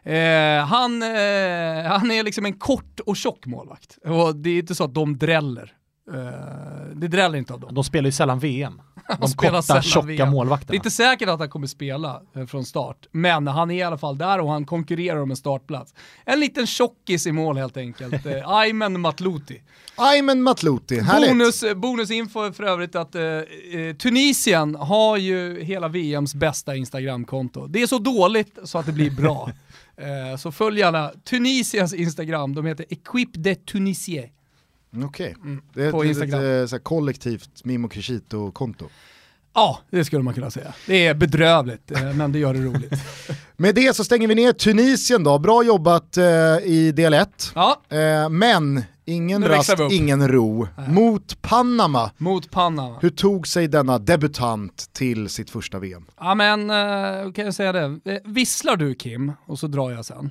[0.02, 3.98] Eh, han, eh, han är liksom en kort och tjock målvakt.
[4.04, 5.72] Och det är inte så att de dräller.
[6.12, 7.74] Eh, det dräller inte av dem.
[7.74, 8.82] De spelar ju sällan VM.
[9.20, 10.16] De spelar korta, tjocka VM.
[10.16, 10.76] Det är målvakterna.
[10.76, 14.18] inte säkert att han kommer spela eh, från start, men han är i alla fall
[14.18, 15.94] där och han konkurrerar om en startplats.
[16.24, 18.14] En liten tjockis i mål helt enkelt.
[18.26, 19.62] Eh, Aymen Matlouti.
[19.96, 21.30] Aymen Matlouti, härligt.
[21.30, 27.66] Bonus, bonusinfo är för övrigt att eh, eh, Tunisien har ju hela VMs bästa Instagramkonto.
[27.66, 29.50] Det är så dåligt så att det blir bra.
[29.96, 34.30] eh, så följ gärna Tunisiens Instagram, de heter Equipe de Tunisie.
[35.04, 35.36] Okej,
[35.74, 36.40] det är på ett, Instagram.
[36.40, 38.88] ett, ett, här kollektivt Mimo Crescito-konto.
[39.54, 40.74] Ja, det skulle man kunna säga.
[40.86, 42.92] Det är bedrövligt, eh, men det gör det roligt.
[43.56, 46.24] Med det så stänger vi ner Tunisien då, bra jobbat eh,
[46.64, 47.52] i del 1.
[47.54, 50.68] Ja, Eh, men ingen Nu rast, ingen ro.
[50.88, 52.98] Mot Panama, mot Panama.
[53.00, 56.06] hur tog sig denna debutant till sitt första VM?
[56.20, 58.00] Ja men, eh, kan jag säga det?
[58.04, 60.30] Eh, Visslar du Kim, och så drar jag sen.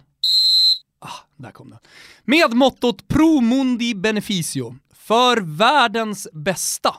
[1.05, 1.79] Ah, där kom den.
[2.23, 6.95] Med mottot Pro Mundi Beneficio, för världens bästa,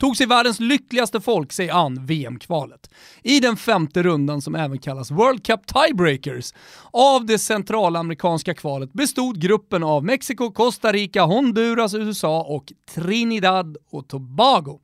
[0.00, 2.90] tog sig världens lyckligaste folk sig an VM-kvalet.
[3.22, 6.54] I den femte rundan som även kallas World Cup Tiebreakers.
[6.92, 14.08] Av det centralamerikanska kvalet bestod gruppen av Mexiko, Costa Rica, Honduras, USA och Trinidad och
[14.08, 14.80] Tobago.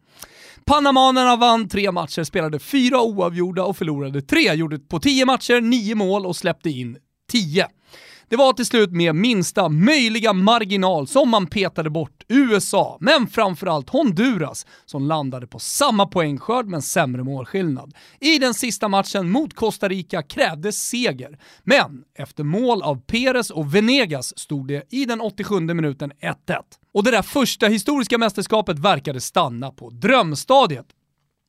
[0.67, 4.55] Panamanerna vann tre matcher, spelade fyra oavgjorda och förlorade tre.
[4.55, 6.99] Gjorde på tio matcher nio mål och släppte in
[7.33, 7.69] tio.
[8.29, 13.91] Det var till slut med minsta möjliga marginal som man petade bort USA, men framförallt
[13.91, 17.95] Honduras, som landade på samma poängskörd men sämre målskillnad.
[18.21, 23.75] I den sista matchen mot Costa Rica krävdes seger, men efter mål av Perez och
[23.75, 26.35] Venegas stod det i den 87 minuten 1-1.
[26.95, 30.87] Och det där första historiska mästerskapet verkade stanna på drömstadiet.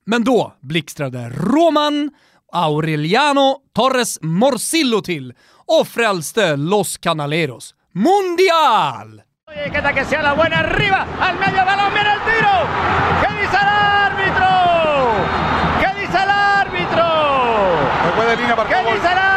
[0.06, 2.12] Men då blixtrade Roman
[2.56, 5.34] Aureliano Torres Morsillo till
[5.68, 7.76] och frälste Los Canaleros.
[7.94, 9.24] Mundial!
[9.56, 12.56] Etiqueta que sea la buena arriba, al medio balón viene el tiro.
[13.22, 14.48] ¿Qué dice el árbitro?
[15.82, 17.06] ¿Qué dice el árbitro?
[18.68, 19.35] ¿Qué dice el árbitro?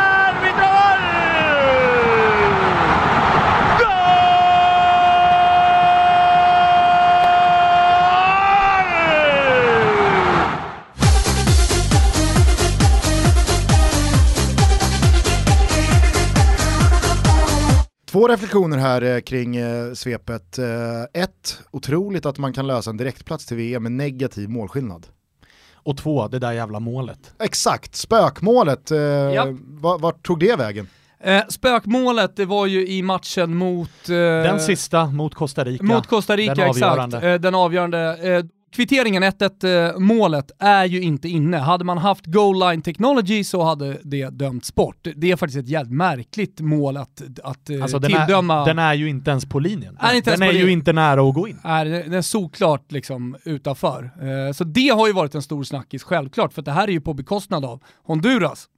[18.09, 20.59] Två reflektioner här eh, kring eh, svepet.
[20.59, 25.07] Eh, ett, otroligt att man kan lösa en direktplats till VM med negativ målskillnad.
[25.73, 27.35] Och två, det där jävla målet.
[27.39, 29.49] Exakt, spökmålet, eh, Japp.
[29.63, 30.89] vart, vart tog det vägen?
[31.21, 34.09] Eh, spökmålet, det var ju i matchen mot...
[34.09, 35.85] Eh, Den sista mot Costa Rica.
[35.85, 36.85] Mot Costa Rica, Den exakt.
[36.85, 37.31] avgörande.
[37.33, 37.99] Eh, den avgörande.
[38.79, 41.57] Kvitteringen 1-1 eh, målet är ju inte inne.
[41.57, 45.07] Hade man haft goal line technology så hade det dömts bort.
[45.17, 48.63] Det är faktiskt ett jävligt märkligt mål att, att eh, Alltså den tilldöma.
[48.63, 49.97] är, den är ju inte ens på linjen.
[50.01, 50.71] Är inte den är ju linjen.
[50.71, 51.59] inte nära att gå in.
[51.65, 54.11] är, den är såklart liksom utanför.
[54.23, 57.01] Eh, så det har ju varit en stor snackis självklart, för det här är ju
[57.01, 58.69] på bekostnad av Honduras.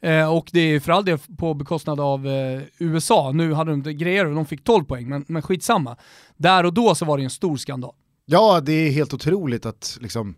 [0.00, 3.32] Eh, och det är för all del på bekostnad av eh, USA.
[3.32, 5.96] Nu hade de grejer och de fick 12 poäng, men, men skitsamma.
[6.36, 7.92] Där och då så var det en stor skandal.
[8.30, 10.34] Ja, det är helt otroligt att liksom,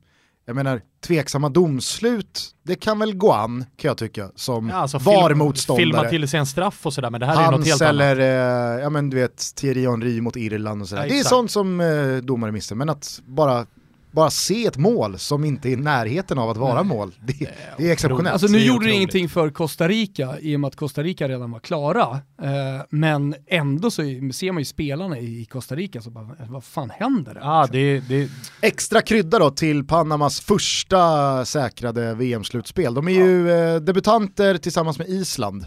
[0.47, 4.99] jag menar, tveksamma domslut, det kan väl gå an kan jag tycka som Ja, alltså
[4.99, 5.83] VAR-motståndare.
[5.85, 7.83] Filma till sig en straff och sådär, men det här är ju något Hans helt
[7.83, 8.79] eller, annat.
[8.79, 11.03] eh, ja men du vet, Thierry Henry mot Irland och sådär.
[11.03, 13.67] Ja, det är sånt som eh, domare missar, men att bara,
[14.13, 17.89] bara se ett mål som inte är i närheten av att vara mål, det, det
[17.89, 18.33] är exceptionellt.
[18.33, 21.29] Alltså nu det gjorde det ingenting för Costa Rica i och med att Costa Rica
[21.29, 22.21] redan var klara.
[22.43, 26.91] Eh, men ändå så ser man ju spelarna i Costa Rica så bara, vad fan
[26.91, 27.41] händer där?
[27.41, 32.95] Ja, det, det, Extra krydda då till Panamas första säkrade VM-slutspel.
[32.95, 35.65] De är ju eh, debutanter tillsammans med Island.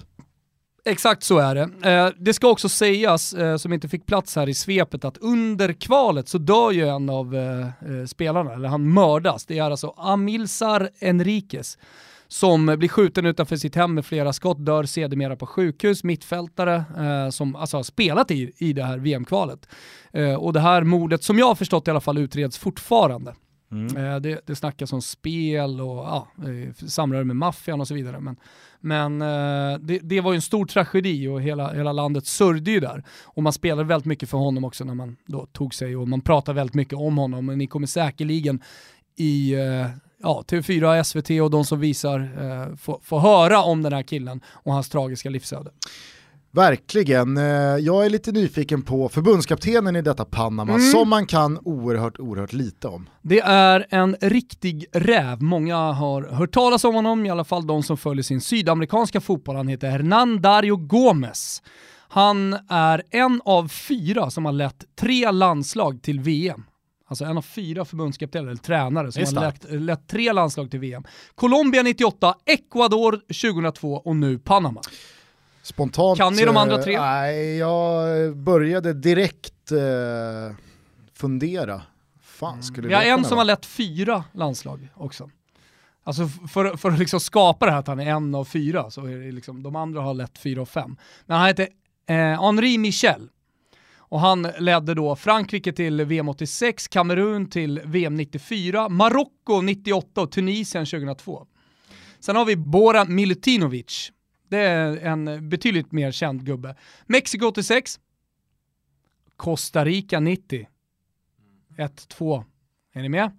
[0.85, 1.91] Exakt så är det.
[1.91, 5.73] Eh, det ska också sägas, eh, som inte fick plats här i svepet, att under
[5.73, 9.45] kvalet så dör ju en av eh, spelarna, eller han mördas.
[9.45, 11.77] Det är alltså Amilsar Enriquez
[12.33, 17.29] som blir skjuten utanför sitt hem med flera skott, dör sedermera på sjukhus, mittfältare eh,
[17.29, 19.67] som alltså har spelat i, i det här VM-kvalet.
[20.13, 23.35] Eh, och det här mordet, som jag har förstått i alla fall, utreds fortfarande.
[23.73, 23.97] Mm.
[23.97, 28.19] Eh, det, det snackas om spel och ja, eh, samröre med maffian och så vidare.
[28.19, 28.35] Men,
[28.79, 32.79] men eh, det, det var ju en stor tragedi och hela, hela landet sörjde ju
[32.79, 33.03] där.
[33.23, 36.21] Och man spelade väldigt mycket för honom också när man då tog sig och man
[36.21, 37.45] pratade väldigt mycket om honom.
[37.45, 38.61] Men ni kommer säkerligen
[39.15, 39.87] i eh,
[40.23, 44.73] ja, TV4, SVT och de som visar eh, få höra om den här killen och
[44.73, 45.71] hans tragiska livsöde.
[46.55, 47.37] Verkligen.
[47.37, 47.43] Eh,
[47.79, 50.91] Jag är lite nyfiken på förbundskaptenen i detta Panama Mm.
[50.91, 53.09] som man kan oerhört, oerhört lite om.
[53.21, 55.41] Det är en riktig räv.
[55.41, 59.55] Många har hört talas om honom, i alla fall de som följer sin sydamerikanska fotboll.
[59.55, 61.61] Han heter Hernan Dario Gomez.
[62.09, 66.63] Han är en av fyra som har lett tre landslag till VM.
[67.07, 71.03] Alltså en av fyra förbundskaptener, eller tränare, som har lett, lett tre landslag till VM.
[71.35, 73.11] Colombia 98, Ecuador
[73.41, 74.81] 2002 och nu Panama.
[75.63, 76.17] Spontant...
[76.17, 76.93] Kan ni de andra tre?
[76.95, 80.55] eh, Nej, jag började direkt eh,
[81.13, 81.81] fundera.
[82.21, 85.29] Fan, skulle Vi har en som har lett fyra landslag också.
[86.03, 89.05] Alltså för, för att liksom skapa det här att han är en av fyra, så
[89.05, 90.97] är det liksom, de andra har lett fyra och fem.
[91.25, 91.67] Men han heter
[92.09, 93.29] eh, Henri Michel.
[93.95, 100.31] Och han ledde då Frankrike till VM 86, Kamerun till VM 94, Marocko 98 och
[100.31, 101.45] Tunisien 2002.
[102.19, 104.11] Sen har vi Bora Milutinovic.
[104.49, 106.75] Det är en betydligt mer känd gubbe.
[107.05, 107.99] Mexiko 86,
[109.35, 110.67] Costa Rica 90,
[111.77, 112.43] 1-2.
[112.93, 113.31] Är ni med?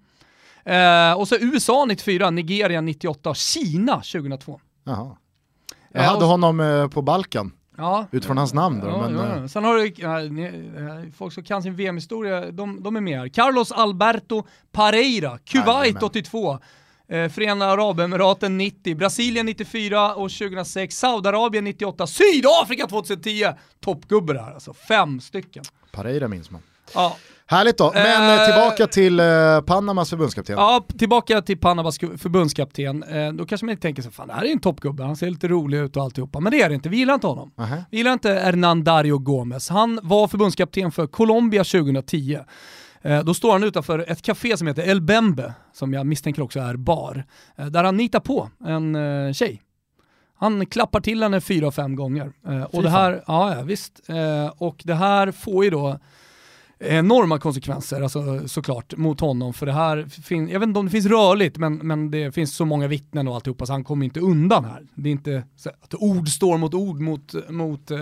[0.65, 4.61] Eh, och så USA 94, Nigeria 98 och Kina 2002.
[4.85, 5.17] Jaha.
[5.71, 8.07] Eh, Jag hade och- honom eh, på Balkan, Ja.
[8.11, 8.87] utifrån hans namn då.
[8.87, 9.47] Ja, men, ja, eh.
[9.47, 13.29] Sen har du eh, folk som kan sin VM-historia, de, de är med här.
[13.29, 16.03] Carlos Alberto Pareira, Kuwait Jajamän.
[16.05, 16.59] 82,
[17.09, 23.47] eh, Förenade Arabemiraten 90, Brasilien 94 och 2006, Saudiarabien 98, Sydafrika 2010.
[23.81, 25.65] Toppgubbe där alltså, fem stycken.
[25.93, 26.61] Pareira minns man.
[26.95, 30.57] Ja, Härligt då, men eh, Eh, tillbaka till eh, Panamas förbundskapten.
[30.59, 33.03] Ja, tillbaka till Panamas förbundskapten.
[33.03, 35.31] Eh, då kanske man inte tänker så fan det här är en toppgubbe, han ser
[35.31, 36.41] lite rolig ut och alltihopa.
[36.41, 37.53] Men det är det inte, vi gillar inte honom.
[37.57, 37.85] Nähä.
[37.91, 39.69] Vi gillar inte Hernan Dario Gomez.
[39.69, 42.39] Han var förbundskapten för Colombia 2010.
[43.05, 46.61] Eh, då står han utanför ett café som heter El Bembe, som jag misstänker också
[46.61, 47.25] är bar,
[47.57, 49.63] eh, där han nitar på en eh, tjej.
[50.37, 52.33] Han klappar till henne fyra, fem gånger.
[52.71, 54.01] Och det här, ja, visst.
[54.57, 55.99] Och det här får ju då
[56.79, 59.55] enorma konsekvenser alltså, såklart mot honom.
[59.55, 62.57] För det här, fin- jag vet inte om det finns rörligt, men, men det finns
[62.57, 64.87] så många vittnen och alltihopa så han kommer inte undan här.
[64.95, 67.99] Det är inte så att ord står mot ord mot, mot eh,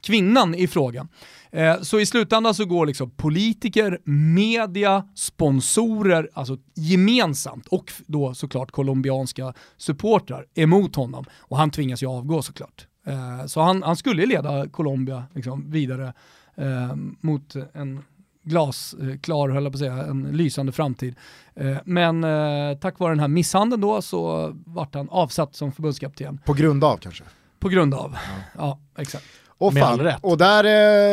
[0.00, 1.08] kvinnan i frågan.
[1.52, 3.98] Eh, så i slutändan så går liksom politiker,
[4.34, 11.24] media, sponsorer, alltså gemensamt och då såklart colombianska supportrar emot honom.
[11.38, 12.86] Och han tvingas ju avgå såklart.
[13.06, 16.12] Eh, så han, han skulle leda Colombia liksom, vidare
[16.60, 18.02] eh, mot en
[18.42, 21.16] glasklar, höll jag på att säga, en lysande framtid.
[21.54, 26.38] Eh, men eh, tack vare den här misshandeln då så vart han avsatt som förbundskapten.
[26.44, 27.24] På grund av kanske.
[27.58, 28.16] På grund av,
[28.58, 29.24] ja, exakt.
[29.60, 30.64] Och, Med fan, och där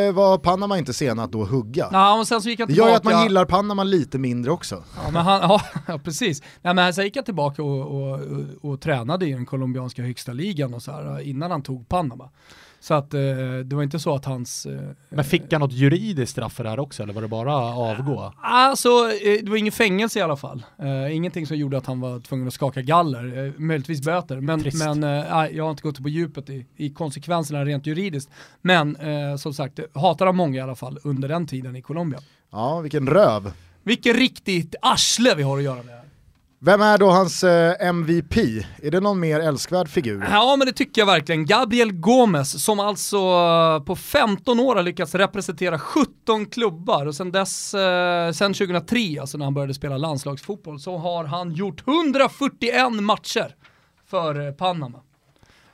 [0.08, 1.90] eh, var Panama inte sena att då hugga.
[1.92, 3.10] Ja, och sen så gick han Det gör tillbaka.
[3.10, 4.84] ju att man gillar Panama lite mindre också.
[4.96, 6.44] Ja, men han, ja, ja precis.
[6.62, 10.34] Nej, men sen gick han tillbaka och, och, och, och tränade i den colombianska högsta
[10.34, 12.30] ligan och så här, innan han tog Panama.
[12.88, 13.20] Så att eh,
[13.66, 14.66] det var inte så att hans...
[14.66, 17.56] Eh, Men fick han något juridiskt straff för det här också eller var det bara
[17.56, 18.34] avgå?
[18.42, 20.66] Alltså, eh, det var ingen fängelse i alla fall.
[20.80, 24.42] Eh, ingenting som gjorde att han var tvungen att skaka galler, eh, möjligtvis böter.
[24.42, 24.86] Men, Trist.
[24.86, 28.30] men eh, jag har inte gått på djupet i, i konsekvenserna rent juridiskt.
[28.62, 32.20] Men eh, som sagt, hatar han många i alla fall under den tiden i Colombia.
[32.52, 33.52] Ja, vilken röv.
[33.84, 36.00] Vilken riktigt arsle vi har att göra med.
[36.60, 38.38] Vem är då hans eh, MVP?
[38.84, 40.26] Är det någon mer älskvärd figur?
[40.32, 41.46] Ja men det tycker jag verkligen.
[41.46, 47.32] Gabriel Gomes som alltså eh, på 15 år har lyckats representera 17 klubbar och sen
[47.32, 52.94] dess, eh, sen 2003 alltså när han började spela landslagsfotboll så har han gjort 141
[52.94, 53.56] matcher
[54.10, 55.00] för Panama.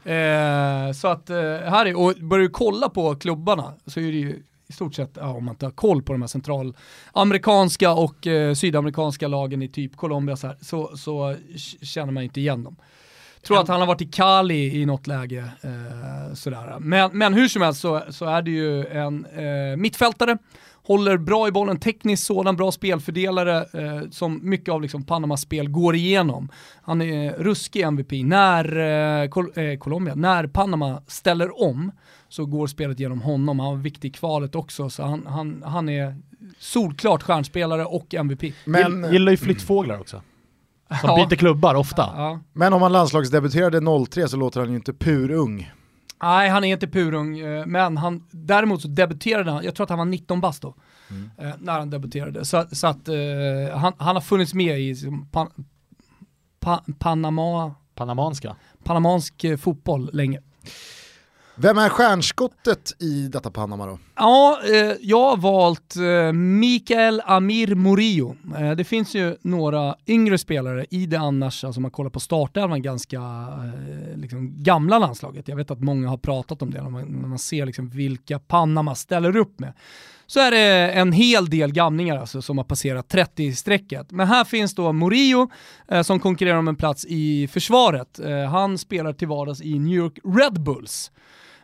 [0.03, 4.17] Eh, så att eh, här är, och börjar du kolla på klubbarna så är det
[4.17, 4.43] ju
[4.73, 8.53] i stort sett, ja, om man inte har koll på de här centralamerikanska och eh,
[8.53, 11.35] sydamerikanska lagen i typ Colombia så, här, så, så
[11.81, 12.75] känner man inte igen dem.
[13.41, 15.49] Tror att han har varit i Cali i något läge.
[15.61, 16.79] Eh, sådär.
[16.79, 20.37] Men, men hur som helst så, så är det ju en eh, mittfältare,
[20.83, 25.69] håller bra i bollen, tekniskt sådan, bra spelfördelare eh, som mycket av liksom Panamas spel
[25.69, 26.49] går igenom.
[26.81, 28.11] Han är ruskig MVP.
[28.11, 28.77] När,
[29.23, 31.91] eh, Col eh, Colombia, när Panama ställer om
[32.33, 33.59] så går spelet genom honom.
[33.59, 36.15] Han var viktig i kvalet också, så han, han, han är
[36.59, 38.43] solklart stjärnspelare och MVP.
[38.65, 40.21] Men, Gillar ju flyttfåglar också.
[41.01, 41.15] Som ja.
[41.15, 42.09] byter klubbar ofta.
[42.15, 42.39] Ja.
[42.53, 45.71] Men om han landslagsdebuterade 03 så låter han ju inte purung.
[46.21, 49.89] Nej, han är inte purung, eh, men han, däremot så debuterade han, jag tror att
[49.89, 50.75] han var 19 bast då,
[51.09, 51.31] mm.
[51.37, 52.45] Eh, när han debuterade.
[52.45, 54.95] Så, så att uh, han, han, har funnits med i
[55.31, 55.49] pan,
[56.59, 57.75] pa, Panama...
[57.95, 58.55] Panamanska?
[58.83, 60.39] Panamansk fotboll länge.
[61.55, 63.99] Vem är stjärnskottet i detta Panama då?
[64.15, 68.35] Ja, eh, jag har valt eh, Mikael Amir Murillo.
[68.57, 72.19] Eh, det finns ju några yngre spelare i det annars, alltså om man kollar på
[72.19, 75.47] startelvan, ganska eh, liksom gamla landslaget.
[75.47, 78.39] Jag vet att många har pratat om det, när man, när man ser liksom vilka
[78.39, 79.73] Panama ställer upp med.
[80.33, 84.05] Så är det en hel del gamlingar alltså, som har passerat 30-strecket.
[84.09, 85.49] Men här finns då Murillo
[85.87, 88.19] eh, som konkurrerar om en plats i försvaret.
[88.19, 91.11] Eh, han spelar till vardags i New York Red Bulls.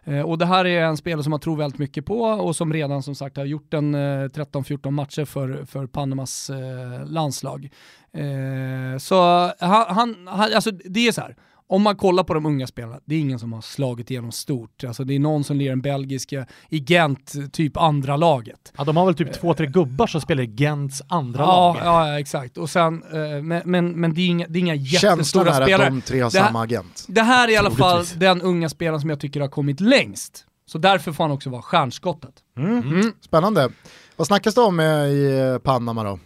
[0.03, 2.73] Eh, och det här är en spelare som man tror väldigt mycket på och som
[2.73, 7.69] redan som sagt har gjort en eh, 13-14 matcher för, för Panamas eh, landslag.
[8.13, 11.36] Eh, så han, han, alltså det är så här,
[11.69, 14.84] om man kollar på de unga spelarna, det är ingen som har slagit igenom stort.
[14.84, 18.73] Alltså det är någon som lirar en belgiska i Gent, typ andra laget.
[18.77, 21.77] Ja, de har väl typ två, tre gubbar som spelar i Gents andra ja, lag.
[21.86, 22.58] Ja, exakt.
[22.58, 25.67] Och sen, eh, men, men, men det är inga, det är inga jättestora spelare.
[25.67, 27.05] Känslan är att de tre har samma agent.
[27.08, 30.45] Det här är i alla fall den unga spelaren som jag tycker har kommit längst.
[30.65, 32.34] Så därför får han också vara stjärnskottet.
[32.58, 32.77] Mm.
[32.77, 33.13] Mm.
[33.21, 33.69] Spännande.
[34.15, 36.19] Vad snackas det om i Panama då?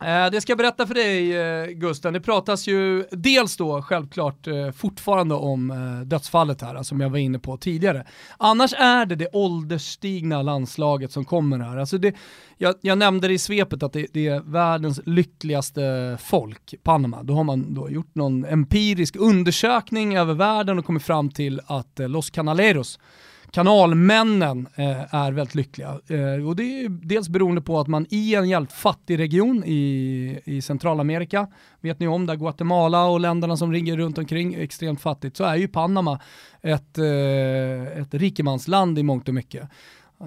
[0.00, 4.46] Eh, det ska jag berätta för dig eh, Gusten, det pratas ju dels då självklart
[4.46, 5.72] eh, fortfarande om
[6.06, 8.06] dödsfallet här, som jag var inne på tidigare.
[8.36, 11.76] Annars är det det ålderstigna landslaget som kommer här.
[11.76, 12.14] Alltså det,
[12.56, 17.22] jag, jag nämnde det i svepet att det, det, är världens lyckligaste folk, Panama.
[17.22, 21.98] Då har man då gjort någon empirisk undersökning över världen och kommit fram till att
[21.98, 22.98] Los Canaleros
[23.50, 25.88] kanalmännen eh, är väldigt lyckliga.
[25.88, 30.40] Eh, och det är dels beroende på att man i en jävligt fattig region i,
[30.44, 31.48] i Centralamerika,
[31.80, 35.44] vet ni om där Guatemala och länderna som ringer runt omkring är extremt fattigt, så
[35.44, 36.20] är ju Panama
[36.62, 39.68] ett, eh, ett rikemansland i mångt och mycket.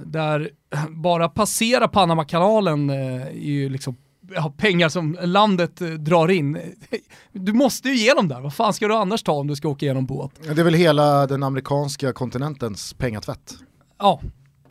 [0.06, 0.50] Där
[0.90, 3.98] bara passera Panamakanalen eh, är ju liksom
[4.36, 6.58] ja, pengar som landet eh, drar in.
[7.32, 9.70] Du måste ju ge dem där, vad fan ska du annars ta om du ska
[9.70, 10.32] åka igenom båt?
[10.44, 13.54] Det är väl hela den amerikanska kontinentens pengatvätt.
[13.98, 14.22] Ja,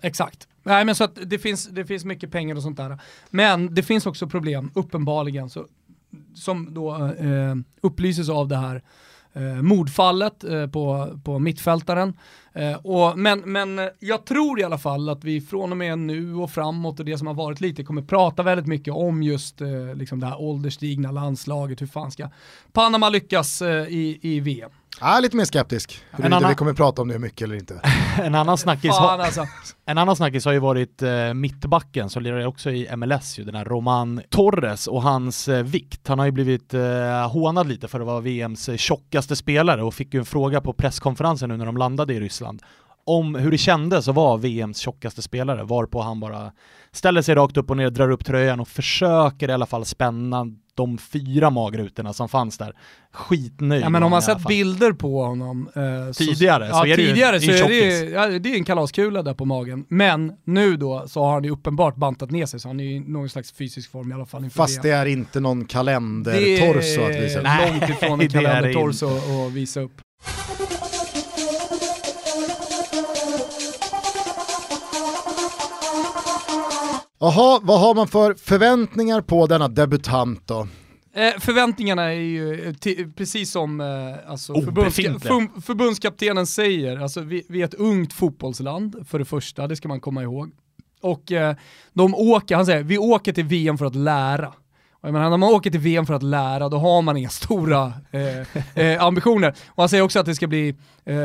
[0.00, 0.48] exakt.
[0.62, 2.98] Nej men så att det finns, det finns mycket pengar och sånt där.
[3.30, 5.66] Men det finns också problem, uppenbarligen, så,
[6.34, 8.82] som då eh, upplyses av det här
[9.32, 12.14] eh, mordfallet eh, på, på mittfältaren.
[12.52, 16.34] Eh, och, men, men jag tror i alla fall att vi från och med nu
[16.34, 19.94] och framåt och det som har varit lite kommer prata väldigt mycket om just eh,
[19.94, 22.28] liksom det här ålderstigna landslaget, hur fan ska
[22.72, 24.70] Panama lyckas eh, i, i VM.
[25.00, 26.50] Jag är lite mer skeptisk, huruvida annan...
[26.50, 27.80] vi kommer prata om det mycket eller inte.
[28.22, 29.18] en, annan snackis har...
[29.18, 29.46] alltså.
[29.86, 33.54] en annan snackis har ju varit eh, mittbacken som lirar också i MLS, ju, den
[33.54, 36.08] här Roman Torres och hans eh, vikt.
[36.08, 39.94] Han har ju blivit eh, hånad lite för att vara VMs eh, tjockaste spelare och
[39.94, 42.62] fick ju en fråga på presskonferensen nu när de landade i Ryssland
[43.04, 46.52] om hur det kändes att vara VMs tjockaste spelare, varpå han bara
[46.92, 50.46] ställer sig rakt upp och ner, drar upp tröjan och försöker i alla fall spänna
[50.74, 52.72] de fyra magrutorna som fanns där.
[53.12, 53.82] Skitnöjd.
[53.82, 57.06] Ja, men om man sett bilder på honom eh, tidigare så, så, ja, är det
[57.06, 59.84] tidigare ju så är det, ja, det är en kalaskula där på magen.
[59.88, 63.00] Men nu då så har han ju uppenbart bantat ner sig så han är i
[63.00, 64.50] någon slags fysisk form i alla fall.
[64.50, 67.44] Fast det är inte någon kalendertorso att visa upp.
[67.44, 69.06] Det är långt ifrån en kalendertorso
[69.46, 70.00] att visa upp.
[77.22, 80.68] Jaha, vad har man för förväntningar på denna debutant då?
[81.14, 87.46] Eh, förväntningarna är ju eh, precis som eh, alltså, förbundska för förbundskaptenen säger, alltså, vi,
[87.48, 90.50] vi, är ett ungt fotbollsland för det första, det ska man komma ihåg.
[91.00, 91.56] Och eh,
[91.92, 94.52] de åker, han säger, vi åker till VM för att lära.
[95.02, 97.92] Jag menar, när man åker till VM för att lära, då har man inga stora
[98.10, 99.54] eh, eh, ambitioner.
[99.68, 101.16] Och han säger också att det ska bli eh,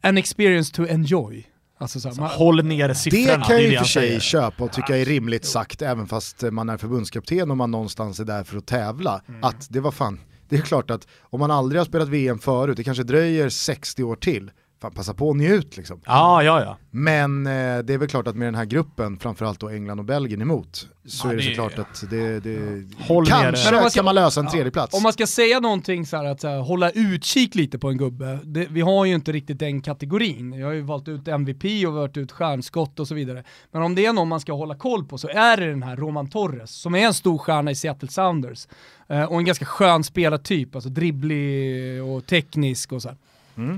[0.00, 1.49] an experience to enjoy.
[1.80, 3.36] Alltså så här, man, Håll ner siffrorna.
[3.36, 6.42] Det kan jag i och för sig köpa och tycka är rimligt sagt även fast
[6.50, 9.22] man är förbundskapten och man någonstans är där för att tävla.
[9.42, 12.76] Att det var fan, det är klart att om man aldrig har spelat VM förut,
[12.76, 14.50] det kanske dröjer 60 år till,
[14.80, 16.00] fan passa på och njut liksom.
[16.06, 16.76] Ja, ja, ja.
[16.90, 20.04] Men eh, det är väl klart att med den här gruppen, framförallt då England och
[20.04, 23.98] Belgien emot, så Ja, är det, det- såklart att det, det Håll kanske man ska-
[23.98, 24.94] kan man lösa en tredje plats.
[24.96, 27.96] Om man ska säga någonting så här att så här, hålla utkik lite på en
[27.98, 30.52] gubbe, det, vi har ju inte riktigt den kategorin.
[30.52, 33.44] Jag har ju valt ut MVP och valt ut stjärnskott och så vidare.
[33.72, 35.96] Men om det är någon man ska hålla koll på så är det den här
[35.96, 38.68] Roman Torres, som är en stor stjärna i Seattle Sounders.
[39.08, 43.16] Eh, och en ganska skön spelartyp, alltså dribblig och teknisk och så här.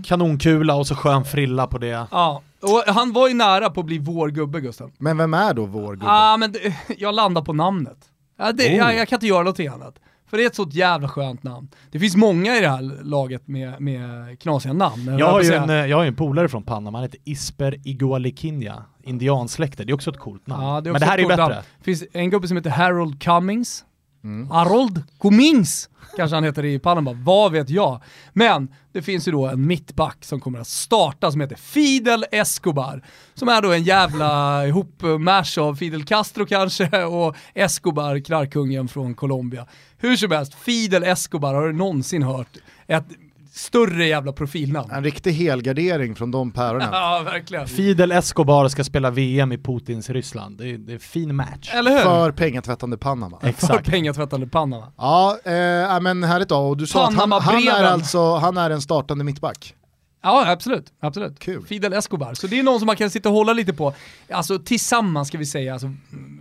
[0.07, 2.07] Kanonkula och så skön frilla på det.
[2.11, 4.91] Ja, och han var ju nära på att bli vår gubbe Gustav.
[4.99, 6.07] Men vem är då vår gubbe?
[6.07, 7.99] Ja, men det, jag landar på namnet.
[8.39, 8.77] Ja, det, Oh.
[8.77, 9.95] jag, jag kan inte göra någonting annat.
[10.31, 11.69] För det är ett sånt jävla skönt namn.
[11.91, 15.17] Det finns många i det här laget med, med knasiga namn.
[15.19, 18.83] Jag har, ju en, jag har ju en polare från Panama, han heter Isper Igualiquinha,
[19.03, 19.85] indiansläkte.
[19.85, 20.65] Det är också ett coolt namn.
[20.65, 21.43] Ja, det är Men det här är ju bättre.
[21.43, 21.55] namn.
[21.79, 23.85] Det finns en gubbe som heter Harold Cummings.
[24.25, 24.51] Mm.
[24.51, 28.01] Harold Cummings kanske han heter i Panama, vad vet jag.
[28.33, 33.05] Men det finns ju då en mittback som kommer att starta som heter Fidel Escobar.
[33.35, 39.67] Som är då en jävla ihopmash av Fidel Castro kanske och Escobar, knarkkungen från Colombia.
[39.99, 42.57] Hur som helst, Fidel Escobar, har du någonsin hört
[42.87, 43.07] ett
[43.53, 44.91] större jävla profilnamn?
[44.91, 46.89] En riktig helgardering från de päronen.
[46.93, 47.69] Ja, verkligen.
[47.69, 50.59] Fidel Escobar ska spela VM i Putins Ryssland.
[50.59, 51.71] Det är, det är en fin match.
[51.75, 51.99] Eller hur?
[51.99, 53.39] För pengatvättande Panama.
[53.41, 53.91] För Exakt.
[53.91, 54.93] pengatvättande Panama.
[54.97, 56.57] Ja, eh, men härligt då.
[56.57, 59.75] Och du sa att han, han, är alltså, han är en startande mittback.
[60.23, 60.93] Ja, absolut.
[61.01, 61.39] absolut.
[61.39, 61.67] Kul.
[61.67, 62.35] Fidel Escobar.
[62.35, 63.95] Så det är någon som man kan sitta och hålla lite på.
[64.31, 65.93] Alltså tillsammans ska vi säga, alltså,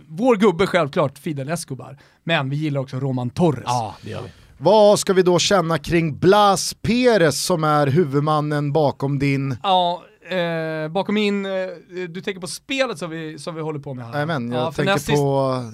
[0.08, 1.98] vår gubbe självklart Fidel Escobar.
[2.24, 3.64] Men vi gillar också Roman Torres.
[3.66, 4.28] Ja, det gör vi.
[4.62, 9.56] Vad ska vi då känna kring Blas Perez som är huvudmannen bakom din...
[9.62, 11.52] Ja, eh, bakom in, eh,
[12.08, 14.12] du tänker på spelet som vi, som vi håller på med här?
[14.12, 15.64] Jajamän, jag ja, tänker sist- på...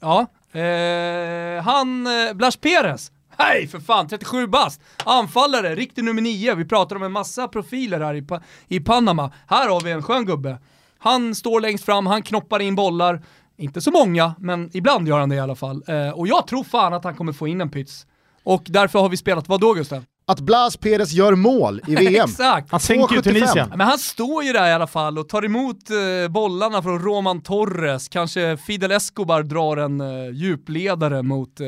[0.00, 0.26] Ja,
[0.60, 3.12] eh, han, eh, Blas Perez.
[3.38, 4.80] Hej för fan, 37 bast.
[5.04, 6.54] Anfallare, riktig nummer 9.
[6.54, 9.32] Vi pratar om en massa profiler här i, pa- i Panama.
[9.46, 10.58] Här har vi en skön gubbe.
[10.98, 13.22] Han står längst fram, han knoppar in bollar.
[13.60, 15.84] Inte så många, men ibland gör han det i alla fall.
[15.86, 18.06] Eh, och jag tror fan att han kommer få in en pyts.
[18.44, 20.04] Och därför har vi spelat vad då Gustav?
[20.26, 22.24] Att Blas Perez gör mål i VM.
[22.30, 22.70] Exakt!
[22.70, 23.22] Han sänker ju 2,75.
[23.22, 23.68] Tunisien.
[23.68, 27.42] Men han står ju där i alla fall och tar emot eh, bollarna från Roman
[27.42, 31.66] Torres, kanske Fidel Escobar drar en eh, djupledare mot, eh,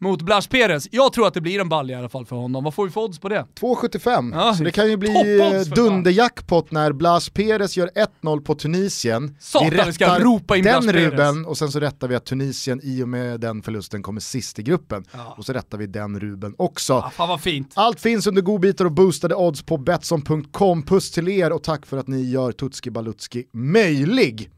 [0.00, 0.88] mot Blas Perez.
[0.90, 2.64] Jag tror att det blir en balja i alla fall för honom.
[2.64, 3.46] Vad får vi för odds på det?
[3.60, 4.32] 2,75.
[4.34, 7.90] Ja, så det kan ju bli eh, dunderjackpot när Blas Perez gör
[8.22, 9.36] 1-0 på Tunisien.
[9.40, 10.92] Satan, vi ska ropa in den.
[10.92, 14.58] Ruben och sen så rättar vi att Tunisien i och med den förlusten kommer sist
[14.58, 15.04] i gruppen.
[15.12, 15.34] Ja.
[15.38, 16.94] Och så rättar vi den Ruben också.
[16.94, 17.72] Ah, fan vad fint.
[17.74, 20.82] Allt finns under godbitar och boostade odds på Betsson.com.
[20.82, 24.50] Puss till er och tack för att ni gör Tutski Balutski möjlig.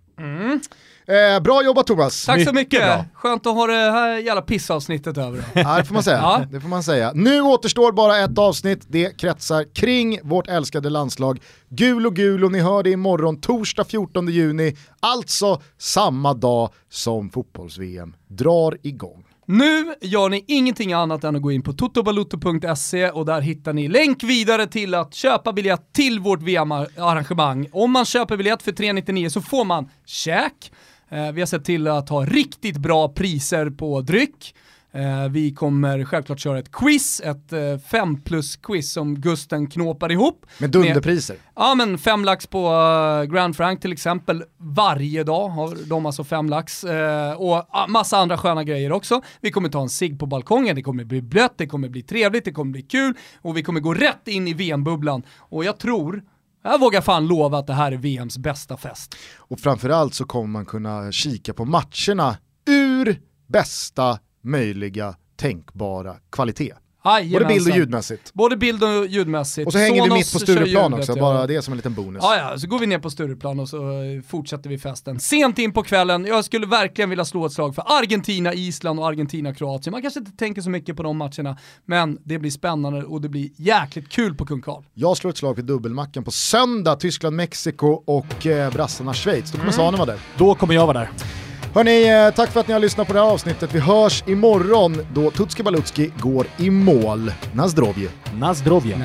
[1.07, 2.27] Eh, bra jobbat Thomas!
[2.27, 2.81] Tack så Mycket mycket.
[2.83, 3.05] bra.
[3.15, 5.45] Skönt att ha det här jävla pissavsnittet över.
[5.55, 6.17] Ja, det får man säga.
[6.17, 6.45] Ja.
[6.51, 7.13] det får man säga.
[7.15, 11.41] Nu återstår bara ett avsnitt, det kretsar kring vårt älskade landslag.
[11.69, 17.31] Gul och gul och ni hör det imorgon torsdag 14 juni, alltså samma dag som
[17.31, 19.25] fotbolls-VM drar igång.
[19.47, 23.89] Nu gör ni ingenting annat än att gå in på totobaluto.se och där hittar ni
[23.89, 27.69] länk vidare till att köpa biljett till vårt VM-arrangemang.
[27.73, 30.73] Om man köper biljett för 399 så får man käk.
[31.13, 34.55] Eh, vi har sett till att ha riktigt bra priser på dryck.
[34.95, 40.47] Eh, vi kommer självklart köra ett quiz, ett 5 plus quiz som Gusten knåpar ihop.
[40.59, 41.37] Med dunderpriser.
[41.57, 46.25] Ja men fem lax på eh, Grand Frank till exempel, varje dag har de alltså
[46.25, 46.85] fem lax.
[46.85, 49.23] Eh, och ah, massa andra sköna grejer också.
[49.41, 52.45] Vi kommer ta en cigg på balkongen, det kommer bli blött, det kommer bli trevligt,
[52.45, 55.23] det kommer bli kul och vi kommer gå rätt in i VM-bubblan.
[55.39, 56.23] Och jag tror,
[56.63, 59.15] jag vågar fan lova att det här är VMs bästa fest.
[59.37, 62.37] Och framförallt så kommer man kunna kika på matcherna
[62.69, 66.75] ur bästa möjliga tänkbara kvalitet.
[67.03, 68.35] Både bild och ljudmässigt.
[68.35, 69.67] Både bild och ljudmässigt.
[69.67, 71.21] Och så hänger vi Sonos mitt på Stureplan också, ja.
[71.21, 72.21] bara det som en liten bonus.
[72.23, 75.21] Ja, ja, så går vi ner på Stureplan och så eh, fortsätter vi festen.
[75.21, 79.07] Sent in på kvällen, jag skulle verkligen vilja slå ett slag för Argentina, Island och
[79.07, 79.93] Argentina, Kroatien.
[79.93, 83.29] Man kanske inte tänker så mycket på de matcherna, men det blir spännande och det
[83.29, 84.83] blir jäkligt kul på Kung Karl.
[84.95, 89.53] Jag slår ett slag för dubbelmackan på söndag, Tyskland, Mexiko och eh, brassarna Schweiz.
[89.53, 90.19] Då kommer Svanen vara där.
[90.39, 91.42] Då kommer jag vara där.
[91.75, 93.75] Hörni, eh, tack för att ni har lyssnat på det här avsnittet.
[93.75, 97.33] Vi hörs imorgon då Tutski Balutski går i mål.
[97.53, 98.09] Nazdrovje!
[98.35, 98.99] Nazdrovje.